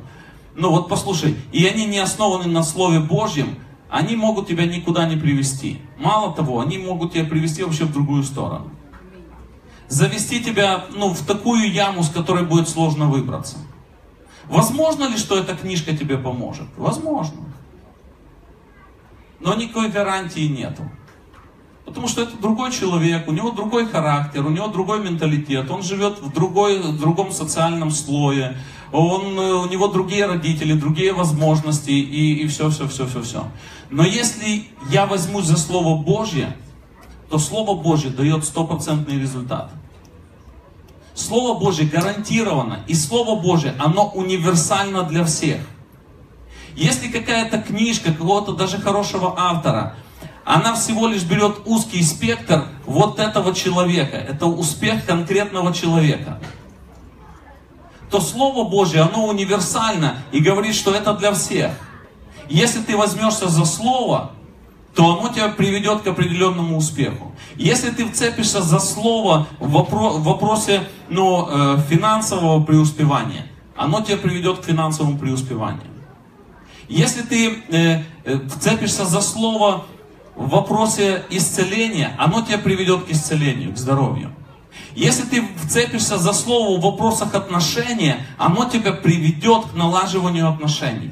ну 0.55 0.71
вот 0.71 0.89
послушай, 0.89 1.37
и 1.53 1.65
они 1.65 1.85
не 1.85 1.99
основаны 1.99 2.47
на 2.47 2.63
Слове 2.63 2.99
Божьем, 2.99 3.55
они 3.89 4.17
могут 4.17 4.49
тебя 4.49 4.65
никуда 4.65 5.07
не 5.07 5.15
привести. 5.15 5.79
Мало 5.97 6.33
того, 6.33 6.59
они 6.59 6.77
могут 6.77 7.13
тебя 7.13 7.23
привести 7.23 7.63
вообще 7.63 7.85
в 7.85 7.93
другую 7.93 8.23
сторону. 8.23 8.71
Завести 9.87 10.43
тебя 10.43 10.83
ну, 10.93 11.13
в 11.13 11.25
такую 11.25 11.71
яму, 11.71 12.03
с 12.03 12.09
которой 12.09 12.43
будет 12.43 12.67
сложно 12.67 13.07
выбраться. 13.07 13.55
Возможно 14.49 15.05
ли, 15.07 15.15
что 15.15 15.39
эта 15.39 15.55
книжка 15.55 15.95
тебе 15.95 16.17
поможет? 16.17 16.67
Возможно. 16.75 17.39
Но 19.39 19.53
никакой 19.53 19.89
гарантии 19.89 20.47
нету. 20.47 20.83
Потому 22.05 22.27
что 22.27 22.33
это 22.33 22.39
другой 22.39 22.71
человек, 22.71 23.27
у 23.27 23.31
него 23.31 23.49
другой 23.49 23.87
характер, 23.87 24.45
у 24.45 24.51
него 24.51 24.67
другой 24.67 24.99
менталитет, 24.99 25.71
он 25.71 25.81
живет 25.81 26.21
в, 26.21 26.31
другой, 26.31 26.79
в 26.79 26.99
другом 26.99 27.31
социальном 27.31 27.89
слое, 27.89 28.55
он, 28.91 29.39
э, 29.39 29.53
у 29.53 29.67
него 29.67 29.87
другие 29.87 30.27
родители, 30.27 30.73
другие 30.73 31.13
возможности 31.13 31.89
и, 31.89 32.43
и 32.43 32.47
все, 32.47 32.69
все, 32.69 32.87
все, 32.87 33.07
все, 33.07 33.23
все. 33.23 33.43
Но 33.89 34.03
если 34.03 34.65
я 34.91 35.07
возьмусь 35.07 35.45
за 35.45 35.57
Слово 35.57 35.99
Божье, 35.99 36.55
то 37.31 37.39
Слово 37.39 37.73
Божье 37.73 38.11
дает 38.11 38.45
стопроцентный 38.45 39.19
результат. 39.19 39.71
Слово 41.15 41.59
Божье 41.59 41.87
гарантировано, 41.87 42.81
и 42.87 42.93
Слово 42.93 43.41
Божье, 43.41 43.73
оно 43.79 44.09
универсально 44.09 45.01
для 45.01 45.25
всех. 45.25 45.61
Если 46.75 47.07
какая-то 47.07 47.63
книжка 47.63 48.13
какого-то 48.13 48.51
даже 48.51 48.77
хорошего 48.77 49.33
автора, 49.35 49.95
она 50.45 50.75
всего 50.75 51.07
лишь 51.07 51.23
берет 51.23 51.61
узкий 51.65 52.03
спектр 52.03 52.67
вот 52.85 53.19
этого 53.19 53.53
человека. 53.53 54.15
Это 54.15 54.45
успех 54.45 55.05
конкретного 55.05 55.73
человека. 55.73 56.39
То 58.11 58.21
Слово 58.21 58.69
Божье, 58.69 59.01
оно 59.01 59.25
универсально 59.25 60.17
и 60.31 60.39
говорит, 60.39 60.75
что 60.75 60.93
это 60.93 61.13
для 61.13 61.33
всех. 61.33 61.71
Если 62.47 62.79
ты 62.79 62.95
возьмешься 62.95 63.49
за 63.49 63.65
Слово, 63.65 64.31
то 64.93 65.17
оно 65.17 65.29
тебя 65.29 65.49
приведет 65.49 66.03
к 66.03 66.07
определенному 66.07 66.77
успеху. 66.77 67.33
Если 67.55 67.89
ты 67.89 68.07
вцепишься 68.07 68.61
за 68.61 68.79
слово 68.79 69.45
в, 69.59 69.67
вопросе 70.23 70.87
ну, 71.09 71.47
э, 71.49 71.81
финансового 71.89 72.63
преуспевания, 72.63 73.45
оно 73.75 74.01
тебя 74.01 74.15
приведет 74.15 74.59
к 74.59 74.63
финансовому 74.63 75.17
преуспеванию. 75.17 75.91
Если 76.87 77.23
ты 77.23 77.63
э, 77.69 78.03
э 78.23 78.39
вцепишься 78.47 79.05
за 79.05 79.19
слово 79.19 79.85
в 80.35 80.49
вопросе 80.49 81.23
исцеления, 81.29 82.15
оно 82.17 82.41
тебя 82.41 82.57
приведет 82.57 83.05
к 83.05 83.11
исцелению, 83.11 83.73
к 83.73 83.77
здоровью. 83.77 84.33
Если 84.93 85.23
ты 85.23 85.43
вцепишься 85.63 86.17
за 86.17 86.33
слово 86.33 86.77
в 86.77 86.83
вопросах 86.83 87.35
отношения, 87.35 88.25
оно 88.37 88.69
тебя 88.69 88.93
приведет 88.93 89.65
к 89.65 89.73
налаживанию 89.75 90.49
отношений. 90.49 91.11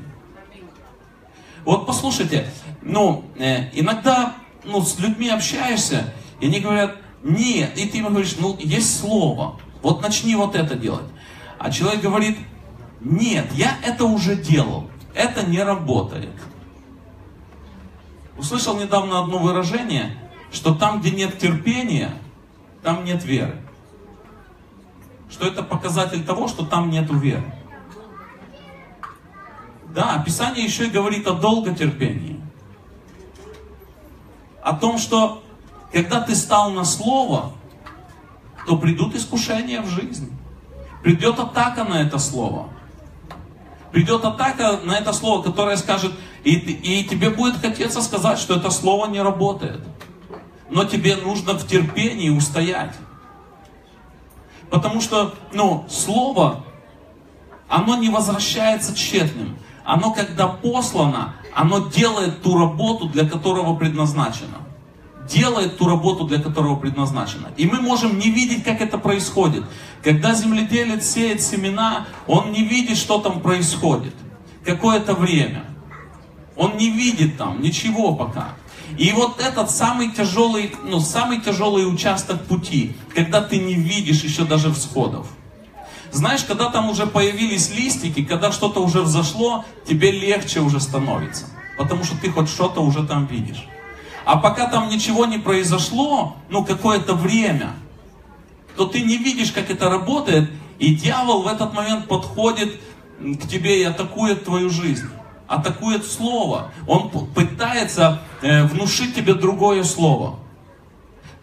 Вот 1.66 1.86
послушайте, 1.86 2.50
ну, 2.82 3.26
э, 3.38 3.70
иногда 3.74 4.36
ну, 4.64 4.82
с 4.82 5.00
людьми 5.00 5.30
общаешься, 5.30 6.14
и 6.40 6.48
они 6.48 6.60
говорят, 6.60 6.96
нет, 7.24 7.78
и 7.78 7.88
ты 7.88 7.98
ему 7.98 8.10
говоришь, 8.10 8.36
ну, 8.38 8.58
есть 8.60 9.00
слово, 9.00 9.60
вот 9.82 10.02
начни 10.02 10.36
вот 10.36 10.56
это 10.56 10.76
делать. 10.76 11.06
А 11.60 11.72
человек 11.72 12.02
говорит, 12.02 12.38
нет, 13.00 13.48
я 13.54 13.78
это 13.86 14.06
уже 14.06 14.36
делал, 14.36 14.90
это 15.14 15.46
не 15.46 15.62
работает. 15.62 16.32
Услышал 18.38 18.80
недавно 18.80 19.20
одно 19.20 19.38
выражение, 19.38 20.18
что 20.52 20.74
там, 20.74 21.00
где 21.00 21.12
нет 21.12 21.38
терпения, 21.38 22.14
там 22.82 23.04
нет 23.06 23.24
веры. 23.24 23.62
Что 25.30 25.48
это 25.48 25.64
показатель 25.64 26.24
того, 26.24 26.48
что 26.48 26.66
там 26.66 26.90
нет 26.90 27.10
веры. 27.10 27.54
Да, 29.90 30.22
Писание 30.26 30.66
еще 30.66 30.88
и 30.88 30.90
говорит 30.90 31.28
о 31.28 31.34
долготерпении. 31.34 32.40
О 34.62 34.74
том, 34.76 34.98
что 34.98 35.44
когда 35.92 36.22
ты 36.22 36.36
стал 36.36 36.72
на 36.72 36.86
слово, 36.86 37.52
то 38.66 38.78
придут 38.78 39.16
искушения 39.16 39.82
в 39.82 39.88
жизни. 39.88 40.32
Придет 41.04 41.38
атака 41.38 41.84
на 41.84 42.02
это 42.02 42.18
слово. 42.18 42.70
Придет 43.92 44.26
атака 44.26 44.80
на 44.84 44.98
это 44.98 45.14
слово, 45.14 45.44
которое 45.44 45.78
скажет, 45.78 46.14
и, 46.44 46.56
и 46.56 47.04
тебе 47.06 47.30
будет 47.30 47.58
хотеться 47.58 48.02
сказать, 48.02 48.38
что 48.38 48.56
это 48.56 48.70
слово 48.70 49.08
не 49.08 49.22
работает. 49.22 49.82
Но 50.70 50.84
тебе 50.86 51.16
нужно 51.16 51.54
в 51.54 51.66
терпении 51.68 52.30
устоять. 52.30 52.96
Потому 54.70 55.02
что, 55.02 55.34
ну, 55.54 55.86
слово, 55.90 56.66
оно 57.70 57.96
не 57.96 58.10
возвращается 58.10 58.96
тщетным. 58.96 59.58
Оно, 59.86 60.14
когда 60.14 60.48
послано, 60.48 61.36
оно 61.54 61.90
делает 61.90 62.42
ту 62.42 62.58
работу, 62.58 63.08
для 63.08 63.28
которого 63.28 63.76
предназначено. 63.76 64.58
Делает 65.30 65.78
ту 65.78 65.88
работу, 65.88 66.26
для 66.26 66.42
которого 66.42 66.76
предназначено. 66.76 67.50
И 67.56 67.66
мы 67.66 67.80
можем 67.80 68.18
не 68.18 68.30
видеть, 68.30 68.64
как 68.64 68.82
это 68.82 68.98
происходит. 68.98 69.64
Когда 70.04 70.34
земледелец 70.34 71.06
сеет 71.06 71.42
семена, 71.42 72.08
он 72.28 72.52
не 72.52 72.64
видит, 72.64 72.98
что 72.98 73.20
там 73.20 73.40
происходит. 73.40 74.14
Какое-то 74.66 75.14
время. 75.14 75.66
Он 76.56 76.78
не 76.78 76.90
видит 76.90 77.38
там 77.38 77.62
ничего 77.62 78.16
пока. 78.16 78.56
И 78.98 79.12
вот 79.12 79.40
этот 79.40 79.72
самый 79.72 80.12
тяжелый, 80.12 80.76
ну, 80.84 81.00
самый 81.00 81.42
тяжелый 81.42 81.92
участок 81.92 82.46
пути, 82.46 82.96
когда 83.16 83.42
ты 83.42 83.58
не 83.58 83.74
видишь 83.74 84.24
еще 84.24 84.44
даже 84.44 84.72
всходов. 84.72 85.28
Знаешь, 86.12 86.44
когда 86.44 86.70
там 86.70 86.92
уже 86.92 87.08
появились 87.08 87.72
листики, 87.72 88.24
когда 88.24 88.52
что-то 88.52 88.84
уже 88.84 89.02
взошло, 89.02 89.66
тебе 89.88 90.12
легче 90.12 90.60
уже 90.60 90.80
становится. 90.80 91.46
Потому 91.76 92.04
что 92.04 92.16
ты 92.18 92.30
хоть 92.30 92.50
что-то 92.50 92.82
уже 92.82 93.04
там 93.04 93.26
видишь. 93.26 93.68
А 94.26 94.38
пока 94.38 94.68
там 94.68 94.90
ничего 94.90 95.26
не 95.26 95.40
произошло, 95.40 96.38
ну 96.50 96.64
какое-то 96.64 97.16
время, 97.16 97.74
то 98.78 98.86
ты 98.86 99.02
не 99.02 99.18
видишь, 99.18 99.52
как 99.52 99.72
это 99.72 99.90
работает, 99.90 100.52
и 100.78 100.94
дьявол 100.94 101.42
в 101.42 101.48
этот 101.48 101.74
момент 101.74 102.08
подходит 102.08 102.80
к 103.20 103.48
тебе 103.48 103.82
и 103.82 103.84
атакует 103.84 104.46
твою 104.46 104.70
жизнь 104.70 105.10
атакует 105.48 106.06
слово. 106.06 106.72
Он 106.88 107.10
пытается 107.10 108.22
э, 108.42 108.64
внушить 108.64 109.16
тебе 109.16 109.34
другое 109.34 109.84
слово. 109.84 110.40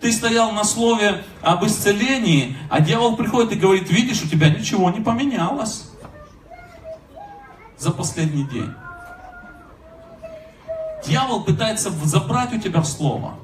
Ты 0.01 0.13
стоял 0.13 0.53
на 0.53 0.65
слове 0.65 1.25
об 1.43 1.65
исцелении, 1.67 2.57
а 2.71 2.81
дьявол 2.81 3.17
приходит 3.17 3.53
и 3.53 3.57
говорит, 3.57 3.91
видишь, 3.91 4.23
у 4.23 4.29
тебя 4.29 4.49
ничего 4.49 4.91
не 4.91 5.01
поменялось 5.01 5.91
за 7.77 7.91
последний 7.91 8.45
день. 8.45 8.73
Дьявол 11.07 11.45
пытается 11.45 11.91
забрать 12.05 12.53
у 12.53 12.59
тебя 12.59 12.83
слово. 12.83 13.35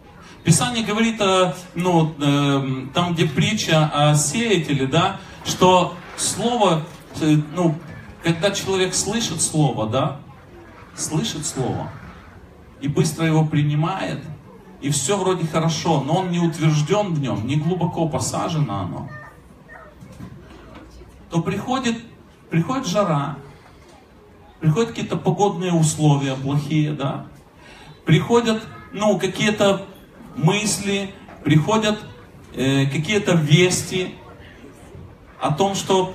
Писание 0.44 0.84
говорит, 0.84 1.20
э, 1.20 1.54
ну, 1.74 2.14
э, 2.20 2.86
там, 2.94 3.14
где 3.14 3.26
притча 3.26 3.90
о 3.92 4.14
сеятеле, 4.14 4.86
да, 4.86 5.16
что 5.44 5.94
слово, 6.16 6.84
ну, 7.20 7.74
когда 8.22 8.50
человек 8.50 8.94
слышит 8.94 9.42
слово, 9.42 9.88
да, 9.88 10.20
слышит 10.96 11.46
слово 11.46 11.90
и 12.80 12.88
быстро 12.88 13.26
его 13.26 13.44
принимает, 13.44 14.22
и 14.80 14.90
все 14.90 15.16
вроде 15.16 15.46
хорошо, 15.46 16.02
но 16.02 16.18
он 16.18 16.30
не 16.30 16.38
утвержден 16.38 17.14
в 17.14 17.20
нем, 17.20 17.46
не 17.46 17.56
глубоко 17.56 18.08
посажено 18.08 18.80
оно, 18.80 19.08
то 21.30 21.42
приходит, 21.42 21.98
приходит 22.50 22.86
жара, 22.86 23.36
приходят 24.60 24.90
какие-то 24.90 25.16
погодные 25.16 25.72
условия 25.72 26.34
плохие, 26.34 26.92
да, 26.92 27.26
приходят, 28.04 28.62
ну, 28.92 29.18
какие-то 29.18 29.86
мысли, 30.36 31.14
приходят 31.44 31.98
э, 32.54 32.86
какие-то 32.86 33.32
вести 33.32 34.14
о 35.40 35.52
том, 35.52 35.74
что 35.74 36.14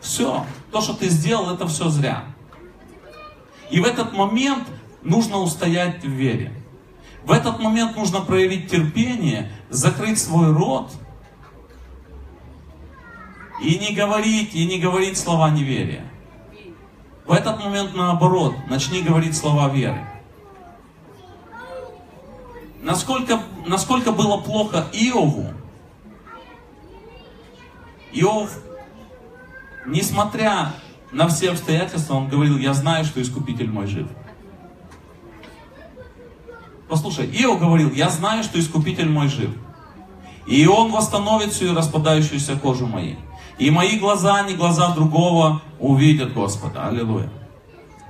все, 0.00 0.44
то, 0.70 0.80
что 0.80 0.94
ты 0.94 1.08
сделал, 1.08 1.54
это 1.54 1.66
все 1.66 1.88
зря. 1.88 2.24
И 3.70 3.80
в 3.80 3.84
этот 3.84 4.12
момент 4.12 4.64
нужно 5.02 5.38
устоять 5.38 6.02
в 6.02 6.08
вере. 6.08 6.52
В 7.24 7.32
этот 7.32 7.58
момент 7.58 7.96
нужно 7.96 8.20
проявить 8.20 8.70
терпение, 8.70 9.50
закрыть 9.70 10.18
свой 10.18 10.52
рот 10.52 10.90
и 13.62 13.78
не 13.78 13.94
говорить, 13.94 14.54
и 14.54 14.66
не 14.66 14.78
говорить 14.78 15.16
слова 15.16 15.50
неверия. 15.50 16.04
В 17.24 17.32
этот 17.32 17.58
момент 17.58 17.94
наоборот, 17.94 18.54
начни 18.68 19.02
говорить 19.02 19.36
слова 19.36 19.70
веры. 19.70 20.06
Насколько, 22.82 23.40
насколько 23.66 24.12
было 24.12 24.36
плохо 24.36 24.86
Иову, 24.92 25.54
Иов, 28.12 28.50
несмотря 29.86 30.74
на 31.14 31.28
все 31.28 31.50
обстоятельства, 31.50 32.14
он 32.14 32.28
говорил, 32.28 32.58
я 32.58 32.74
знаю, 32.74 33.04
что 33.04 33.22
Искупитель 33.22 33.70
мой 33.70 33.86
жив. 33.86 34.08
Послушай, 36.88 37.26
Иов 37.26 37.60
говорил, 37.60 37.92
я 37.92 38.10
знаю, 38.10 38.42
что 38.42 38.58
Искупитель 38.58 39.08
мой 39.08 39.28
жив. 39.28 39.50
И 40.46 40.66
Он 40.66 40.90
восстановит 40.90 41.52
всю 41.52 41.74
распадающуюся 41.74 42.56
кожу 42.56 42.86
моей. 42.86 43.16
И 43.58 43.70
мои 43.70 43.98
глаза, 43.98 44.42
не 44.42 44.54
глаза 44.54 44.92
другого, 44.92 45.62
увидят 45.78 46.34
Господа. 46.34 46.88
Аллилуйя. 46.88 47.30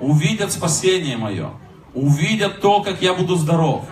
Увидят 0.01 0.51
спасение 0.51 1.17
мое. 1.17 1.51
Увидят 1.93 2.61
то, 2.61 2.83
как 2.83 3.03
я 3.03 3.15
буду 3.15 3.37
здоров. 3.37 3.85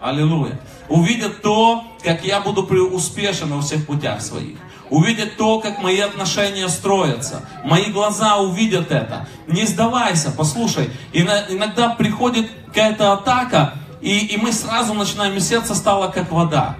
Аллилуйя. 0.00 0.60
Увидят 0.88 1.42
то, 1.42 1.84
как 2.02 2.24
я 2.24 2.40
буду 2.40 2.62
успешен 2.62 3.50
во 3.50 3.60
всех 3.60 3.86
путях 3.86 4.20
своих 4.22 4.58
увидят 4.94 5.36
то, 5.36 5.60
как 5.60 5.82
мои 5.82 5.98
отношения 5.98 6.68
строятся. 6.68 7.48
Мои 7.64 7.90
глаза 7.90 8.36
увидят 8.36 8.92
это. 8.92 9.26
Не 9.48 9.66
сдавайся, 9.66 10.30
послушай. 10.30 10.88
Иногда 11.12 11.90
приходит 11.90 12.48
какая-то 12.68 13.12
атака, 13.12 13.74
и, 14.00 14.18
и 14.26 14.36
мы 14.36 14.52
сразу 14.52 14.94
начинаем, 14.94 15.36
и 15.36 15.40
сердце 15.40 15.74
стало 15.74 16.08
как 16.08 16.30
вода. 16.30 16.76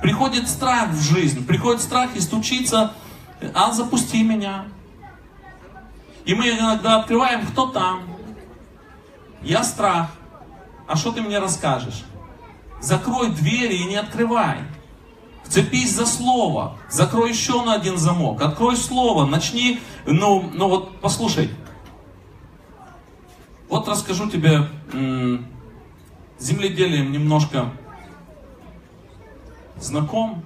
Приходит 0.00 0.48
страх 0.48 0.88
в 0.88 1.02
жизнь, 1.02 1.46
приходит 1.46 1.82
страх 1.82 2.10
и 2.14 2.20
стучится, 2.20 2.92
а 3.54 3.72
запусти 3.72 4.22
меня. 4.22 4.64
И 6.24 6.34
мы 6.34 6.48
иногда 6.48 6.96
открываем, 6.96 7.46
кто 7.46 7.66
там. 7.66 8.04
Я 9.42 9.64
страх. 9.64 10.08
А 10.88 10.96
что 10.96 11.12
ты 11.12 11.20
мне 11.20 11.38
расскажешь? 11.38 12.04
Закрой 12.80 13.30
двери 13.30 13.74
и 13.74 13.84
не 13.84 13.96
открывай. 13.96 14.58
Цепись 15.52 15.92
за 15.94 16.06
слово, 16.06 16.78
закрой 16.88 17.28
еще 17.28 17.62
на 17.62 17.74
один 17.74 17.98
замок, 17.98 18.40
открой 18.40 18.74
слово, 18.74 19.26
начни, 19.26 19.82
ну, 20.06 20.50
ну 20.54 20.66
вот 20.66 20.98
послушай. 21.02 21.50
Вот 23.68 23.86
расскажу 23.86 24.30
тебе 24.30 24.66
м- 24.94 25.46
земледелием 26.38 27.12
немножко 27.12 27.70
знаком. 29.78 30.42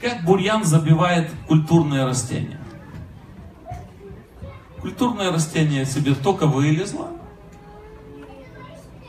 Как 0.00 0.24
бурьян 0.24 0.64
забивает 0.64 1.30
культурные 1.46 2.06
растения. 2.06 2.58
Культурное 4.80 5.30
растение 5.30 5.84
себе 5.84 6.14
только 6.14 6.46
вылезло, 6.46 7.10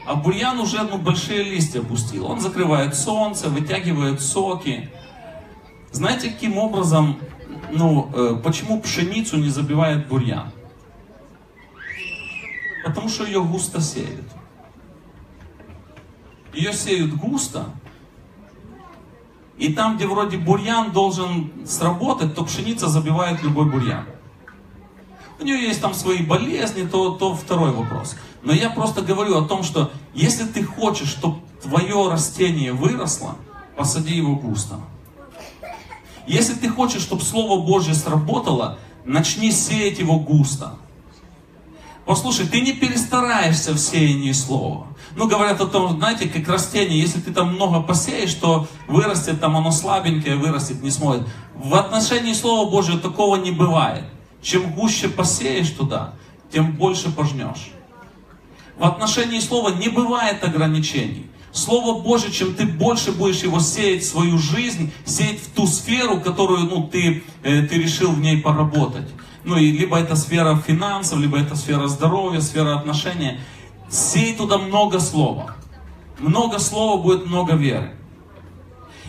а 0.07 0.15
бурьян 0.15 0.57
уже 0.59 0.81
ну, 0.83 0.97
большие 0.97 1.43
листья 1.43 1.81
пустил. 1.81 2.27
Он 2.27 2.39
закрывает 2.39 2.95
солнце, 2.95 3.49
вытягивает 3.49 4.21
соки. 4.21 4.89
Знаете, 5.91 6.29
каким 6.29 6.57
образом, 6.57 7.19
ну, 7.71 8.09
э, 8.15 8.41
почему 8.41 8.79
пшеницу 8.79 9.35
не 9.35 9.49
забивает 9.49 10.07
бурьян? 10.07 10.51
Потому 12.85 13.09
что 13.09 13.25
ее 13.25 13.43
густо 13.43 13.81
сеют. 13.81 14.25
Ее 16.53 16.71
сеют 16.71 17.13
густо, 17.13 17.65
и 19.57 19.73
там, 19.73 19.97
где 19.97 20.07
вроде 20.07 20.37
бурьян 20.37 20.91
должен 20.91 21.51
сработать, 21.65 22.33
то 22.33 22.45
пшеница 22.45 22.87
забивает 22.87 23.43
любой 23.43 23.65
бурьян. 23.65 24.05
У 25.39 25.43
нее 25.43 25.63
есть 25.63 25.81
там 25.81 25.93
свои 25.93 26.23
болезни, 26.23 26.87
то, 26.87 27.11
то 27.11 27.35
второй 27.35 27.71
вопрос. 27.71 28.15
Но 28.47 28.53
я 28.53 28.69
просто 28.69 29.01
говорю 29.01 29.37
о 29.37 29.45
том, 29.45 29.61
что 29.61 29.91
если 30.13 30.45
ты 30.45 30.63
хочешь, 30.63 31.09
чтобы 31.09 31.39
твое 31.61 32.09
растение 32.09 32.71
выросло, 32.71 33.35
посади 33.75 34.15
его 34.15 34.37
густо. 34.37 34.75
Если 36.27 36.53
ты 36.53 36.69
хочешь, 36.69 37.01
чтобы 37.01 37.23
Слово 37.23 37.61
Божье 37.61 37.93
сработало, 37.93 38.79
начни 39.03 39.51
сеять 39.51 39.99
его 39.99 40.17
густо. 40.17 40.75
Послушай, 42.05 42.47
ты 42.47 42.61
не 42.61 42.71
перестараешься 42.71 43.73
в 43.73 43.79
сеянии 43.79 44.31
слова. 44.31 44.87
Ну, 45.17 45.27
говорят 45.27 45.59
о 45.59 45.67
том, 45.67 45.97
знаете, 45.97 46.29
как 46.29 46.47
растение, 46.47 47.01
если 47.01 47.19
ты 47.19 47.33
там 47.33 47.53
много 47.53 47.81
посеешь, 47.81 48.33
то 48.33 48.65
вырастет 48.87 49.41
там 49.41 49.57
оно 49.57 49.71
слабенькое, 49.71 50.37
вырастет 50.37 50.81
не 50.81 50.89
сможет. 50.89 51.27
В 51.53 51.75
отношении 51.75 52.31
Слова 52.31 52.71
Божьего 52.71 52.97
такого 52.97 53.35
не 53.35 53.51
бывает. 53.51 54.05
Чем 54.41 54.71
гуще 54.71 55.09
посеешь 55.09 55.71
туда, 55.71 56.13
тем 56.49 56.71
больше 56.77 57.11
пожнешь. 57.11 57.73
В 58.77 58.83
отношении 58.83 59.39
слова 59.39 59.69
не 59.69 59.89
бывает 59.89 60.43
ограничений. 60.43 61.27
Слово 61.51 61.99
Божье, 62.01 62.31
чем 62.31 62.53
ты 62.53 62.65
больше 62.65 63.11
будешь 63.11 63.41
его 63.41 63.59
сеять 63.59 64.03
в 64.03 64.07
свою 64.07 64.37
жизнь, 64.37 64.91
сеять 65.05 65.39
в 65.39 65.49
ту 65.53 65.65
сферу, 65.65 66.21
которую 66.21 66.65
ну, 66.65 66.87
ты, 66.87 67.23
э, 67.41 67.63
ты 67.63 67.77
решил 67.77 68.11
в 68.11 68.19
ней 68.19 68.39
поработать. 68.39 69.07
Ну 69.43 69.57
и 69.57 69.71
либо 69.71 69.97
это 69.97 70.15
сфера 70.15 70.55
финансов, 70.55 71.19
либо 71.19 71.39
это 71.39 71.55
сфера 71.55 71.87
здоровья, 71.87 72.41
сфера 72.41 72.77
отношения. 72.77 73.39
Сей 73.89 74.35
туда 74.35 74.59
много 74.59 74.99
слова. 74.99 75.55
Много 76.19 76.59
слова 76.59 77.01
будет 77.01 77.25
много 77.25 77.53
веры. 77.55 77.95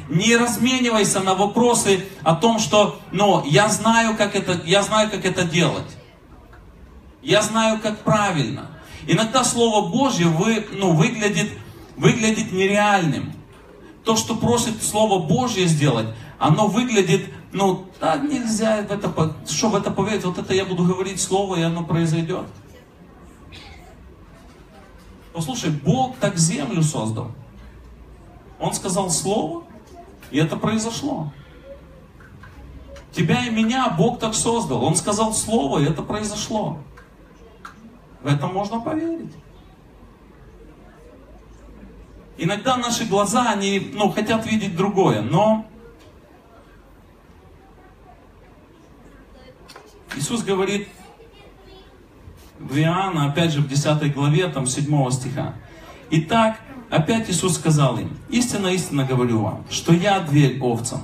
Не 0.08 0.36
разменивайся 0.36 1.20
на 1.20 1.34
вопросы 1.34 2.06
о 2.22 2.34
том, 2.34 2.58
что, 2.58 2.98
ну, 3.12 3.44
я 3.44 3.68
знаю, 3.68 4.16
как 4.16 4.34
это, 4.34 4.58
я 4.64 4.82
знаю, 4.82 5.10
как 5.10 5.26
это 5.26 5.44
делать. 5.44 5.98
Я 7.20 7.42
знаю, 7.42 7.78
как 7.82 7.98
правильно. 7.98 8.70
Иногда 9.08 9.42
Слово 9.42 9.88
Божье 9.88 10.26
вы, 10.26 10.68
ну, 10.70 10.92
выглядит, 10.92 11.50
выглядит 11.96 12.52
нереальным. 12.52 13.32
То, 14.04 14.16
что 14.16 14.36
просит 14.36 14.82
Слово 14.82 15.26
Божье 15.26 15.66
сделать, 15.66 16.08
оно 16.38 16.66
выглядит, 16.66 17.32
ну, 17.50 17.86
так 17.98 18.22
нельзя 18.22 18.82
в 18.82 18.92
это, 18.92 19.34
что 19.48 19.70
в 19.70 19.76
это 19.76 19.90
поверить, 19.90 20.24
вот 20.24 20.36
это 20.36 20.52
я 20.52 20.66
буду 20.66 20.84
говорить 20.84 21.22
Слово, 21.22 21.56
и 21.56 21.62
оно 21.62 21.84
произойдет. 21.84 22.44
Послушай, 25.32 25.70
Бог 25.70 26.16
так 26.18 26.36
землю 26.36 26.82
создал. 26.82 27.30
Он 28.60 28.74
сказал 28.74 29.08
Слово, 29.08 29.64
и 30.30 30.38
это 30.38 30.56
произошло. 30.56 31.32
Тебя 33.12 33.46
и 33.46 33.50
меня 33.50 33.88
Бог 33.88 34.18
так 34.18 34.34
создал. 34.34 34.84
Он 34.84 34.96
сказал 34.96 35.32
Слово, 35.32 35.78
и 35.78 35.86
это 35.86 36.02
произошло. 36.02 36.78
В 38.22 38.26
это 38.26 38.46
можно 38.46 38.80
поверить. 38.80 39.32
Иногда 42.36 42.76
наши 42.76 43.04
глаза, 43.04 43.50
они 43.50 43.90
ну, 43.92 44.10
хотят 44.10 44.46
видеть 44.46 44.76
другое, 44.76 45.22
но 45.22 45.66
Иисус 50.16 50.42
говорит 50.42 50.88
в 52.58 52.76
Иоанна, 52.76 53.26
опять 53.26 53.52
же, 53.52 53.60
в 53.60 53.68
10 53.68 54.14
главе, 54.14 54.48
там, 54.48 54.66
7 54.66 55.10
стиха. 55.10 55.54
Итак, 56.10 56.58
опять 56.90 57.28
Иисус 57.30 57.56
сказал 57.56 57.98
им, 57.98 58.16
истинно, 58.28 58.68
истинно 58.68 59.04
говорю 59.04 59.40
вам, 59.42 59.64
что 59.70 59.92
я 59.92 60.20
дверь 60.20 60.60
овцам. 60.60 61.00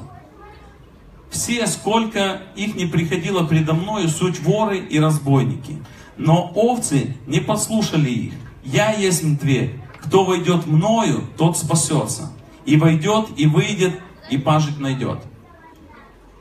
Все, 1.31 1.67
сколько 1.67 2.43
их 2.55 2.77
не 2.77 2.87
приходило 2.87 3.45
предо 3.45 3.75
мною, 3.75 4.09
суть 4.09 4.41
воры 4.41 4.79
и 4.79 5.01
разбойники. 5.01 5.79
Но 6.17 6.51
овцы 6.55 7.17
не 7.27 7.41
послушали 7.41 8.11
их. 8.11 8.35
Я 8.63 8.93
есть 8.93 9.39
дверь. 9.39 9.81
Кто 10.01 10.25
войдет 10.25 10.67
мною, 10.67 11.25
тот 11.37 11.57
спасется. 11.57 12.33
И 12.65 12.77
войдет, 12.77 13.29
и 13.37 13.47
выйдет, 13.47 14.01
и 14.31 14.39
пажить 14.39 14.79
найдет. 14.79 15.19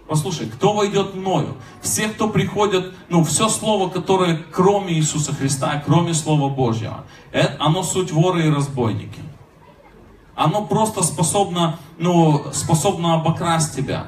Послушай, 0.07 0.47
кто 0.47 0.73
войдет 0.73 1.15
мною? 1.15 1.55
Все, 1.81 2.07
кто 2.07 2.29
приходят, 2.29 2.93
ну, 3.09 3.23
все 3.23 3.49
слово, 3.49 3.89
которое 3.89 4.38
кроме 4.51 4.93
Иисуса 4.93 5.33
Христа, 5.33 5.81
кроме 5.86 6.13
Слова 6.13 6.49
Божьего, 6.49 7.05
это, 7.31 7.55
оно 7.59 7.83
суть 7.83 8.12
воры 8.12 8.45
и 8.45 8.49
разбойники. 8.49 9.21
Оно 10.36 10.65
просто 10.65 11.03
способно, 11.03 11.79
ну, 11.97 12.45
способно 12.51 13.15
обокрасть 13.15 13.75
тебя. 13.75 14.07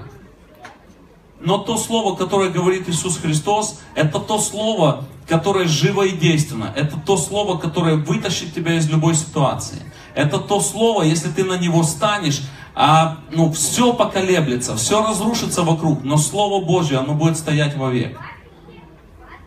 Но 1.39 1.60
то 1.60 1.78
слово, 1.78 2.15
которое 2.15 2.49
говорит 2.49 2.89
Иисус 2.89 3.17
Христос, 3.17 3.80
это 3.93 4.19
то 4.19 4.38
слово, 4.39 5.06
которое 5.28 5.68
живо 5.68 6.04
и 6.04 6.12
действенно. 6.12 6.72
Это 6.76 6.98
то 6.98 7.18
слово, 7.18 7.58
которое 7.58 7.96
вытащит 7.96 8.54
тебя 8.54 8.76
из 8.76 8.90
любой 8.90 9.16
ситуации. 9.16 9.82
Это 10.14 10.40
то 10.40 10.62
слово, 10.62 11.04
если 11.04 11.30
ты 11.30 11.44
на 11.44 11.58
него 11.58 11.84
станешь, 11.84 12.44
а, 12.76 13.20
ну, 13.32 13.52
все 13.52 13.94
поколеблется, 13.94 14.76
все 14.76 15.02
разрушится 15.06 15.64
вокруг, 15.64 16.04
но 16.04 16.18
Слово 16.18 16.64
Божье, 16.64 16.98
оно 16.98 17.14
будет 17.14 17.38
стоять 17.38 17.78
вовек. 17.78 18.20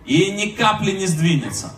И 0.07 0.31
ни 0.31 0.47
капли 0.47 0.93
не 0.93 1.07
сдвинется. 1.07 1.73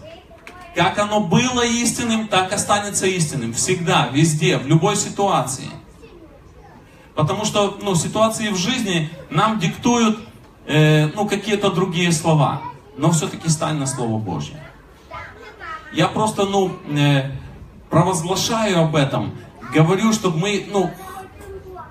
Как 0.77 0.99
оно 0.99 1.21
было 1.21 1.67
истинным, 1.67 2.29
так 2.29 2.53
останется 2.53 3.07
истинным. 3.07 3.53
Всегда, 3.53 4.09
везде, 4.13 4.59
в 4.59 4.69
любой 4.69 4.95
ситуации. 4.95 5.69
Потому 7.17 7.45
что 7.45 7.77
ну, 7.83 7.97
ситуации 7.97 8.51
в 8.51 8.57
жизни 8.57 9.11
нам 9.31 9.59
диктуют 9.59 10.21
э, 10.67 11.09
ну, 11.09 11.29
какие-то 11.29 11.71
другие 11.71 12.13
слова. 12.13 12.63
Но 13.01 13.13
все-таки 13.13 13.49
стань 13.49 13.79
на 13.79 13.87
Слово 13.87 14.19
Божье. 14.19 14.63
Я 15.95 16.07
просто 16.07 16.45
ну, 16.45 16.77
э, 16.91 17.31
провозглашаю 17.89 18.83
об 18.83 18.95
этом. 18.95 19.33
Говорю, 19.75 20.13
чтобы 20.13 20.37
мы, 20.37 20.67
ну, 20.71 20.91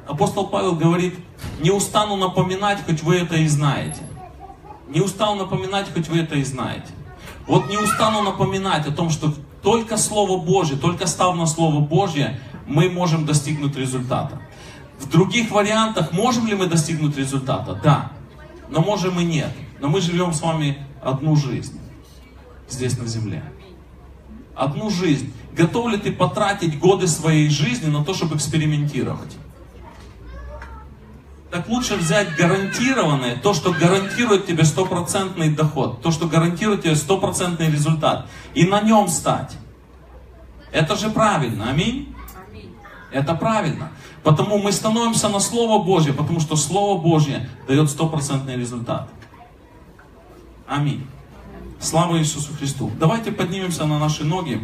апостол 0.07 0.45
Павел 0.45 0.75
говорит, 0.75 1.15
не 1.61 1.71
устану 1.71 2.15
напоминать, 2.15 2.85
хоть 2.85 3.01
вы 3.01 3.15
это 3.15 3.37
и 3.37 3.47
знаете. 3.47 4.01
Не 4.87 5.01
устал 5.01 5.33
напоминать, 5.33 5.91
хоть 5.91 6.07
вы 6.09 6.19
это 6.19 6.35
и 6.35 6.43
знаете. 6.43 6.91
Вот 7.47 7.67
не 7.69 7.77
устану 7.77 8.21
напоминать 8.21 8.85
о 8.85 8.91
том, 8.91 9.09
что 9.09 9.33
только 9.63 9.97
Слово 9.97 10.39
Божье, 10.39 10.77
только 10.77 11.07
став 11.07 11.35
на 11.35 11.47
Слово 11.47 11.79
Божье, 11.79 12.39
мы 12.67 12.87
можем 12.87 13.25
достигнуть 13.25 13.75
результата. 13.75 14.39
В 14.99 15.09
других 15.09 15.49
вариантах 15.49 16.11
можем 16.11 16.45
ли 16.45 16.53
мы 16.53 16.67
достигнуть 16.67 17.17
результата? 17.17 17.79
Да. 17.83 18.11
Но 18.69 18.81
можем 18.81 19.19
и 19.19 19.23
нет. 19.23 19.49
Но 19.79 19.87
мы 19.87 20.01
живем 20.01 20.33
с 20.33 20.41
вами 20.41 20.77
одну 21.01 21.35
жизнь 21.35 21.79
здесь 22.67 22.97
на 22.97 23.05
земле. 23.05 23.43
Одну 24.55 24.89
жизнь. 24.89 25.33
Готов 25.55 25.89
ли 25.89 25.97
ты 25.97 26.11
потратить 26.11 26.79
годы 26.79 27.07
своей 27.07 27.49
жизни 27.49 27.89
на 27.89 28.03
то, 28.03 28.13
чтобы 28.13 28.35
экспериментировать? 28.35 29.37
Так 31.51 31.67
лучше 31.67 31.95
взять 31.95 32.35
гарантированное, 32.35 33.35
то, 33.35 33.55
что 33.55 33.73
гарантирует 33.73 34.45
тебе 34.45 34.63
стопроцентный 34.65 35.49
доход, 35.49 36.01
то, 36.01 36.11
что 36.11 36.27
гарантирует 36.27 36.83
тебе 36.83 36.95
стопроцентный 36.95 37.71
результат, 37.71 38.27
и 38.53 38.65
на 38.65 38.81
нем 38.81 39.07
стать. 39.07 39.57
Это 40.71 40.95
же 40.95 41.09
правильно, 41.09 41.71
аминь? 41.71 42.13
Это 43.11 43.33
правильно. 43.33 43.91
Потому 44.23 44.59
мы 44.59 44.71
становимся 44.71 45.29
на 45.29 45.39
Слово 45.39 45.83
Божье, 45.83 46.13
потому 46.13 46.39
что 46.39 46.55
Слово 46.55 47.01
Божье 47.01 47.49
дает 47.67 47.89
стопроцентный 47.89 48.55
результат. 48.55 49.09
Аминь. 50.69 51.03
Слава 51.79 52.19
Иисусу 52.19 52.53
Христу. 52.53 52.91
Давайте 52.99 53.31
поднимемся 53.31 53.85
на 53.85 53.97
наши 53.97 54.23
ноги. 54.23 54.61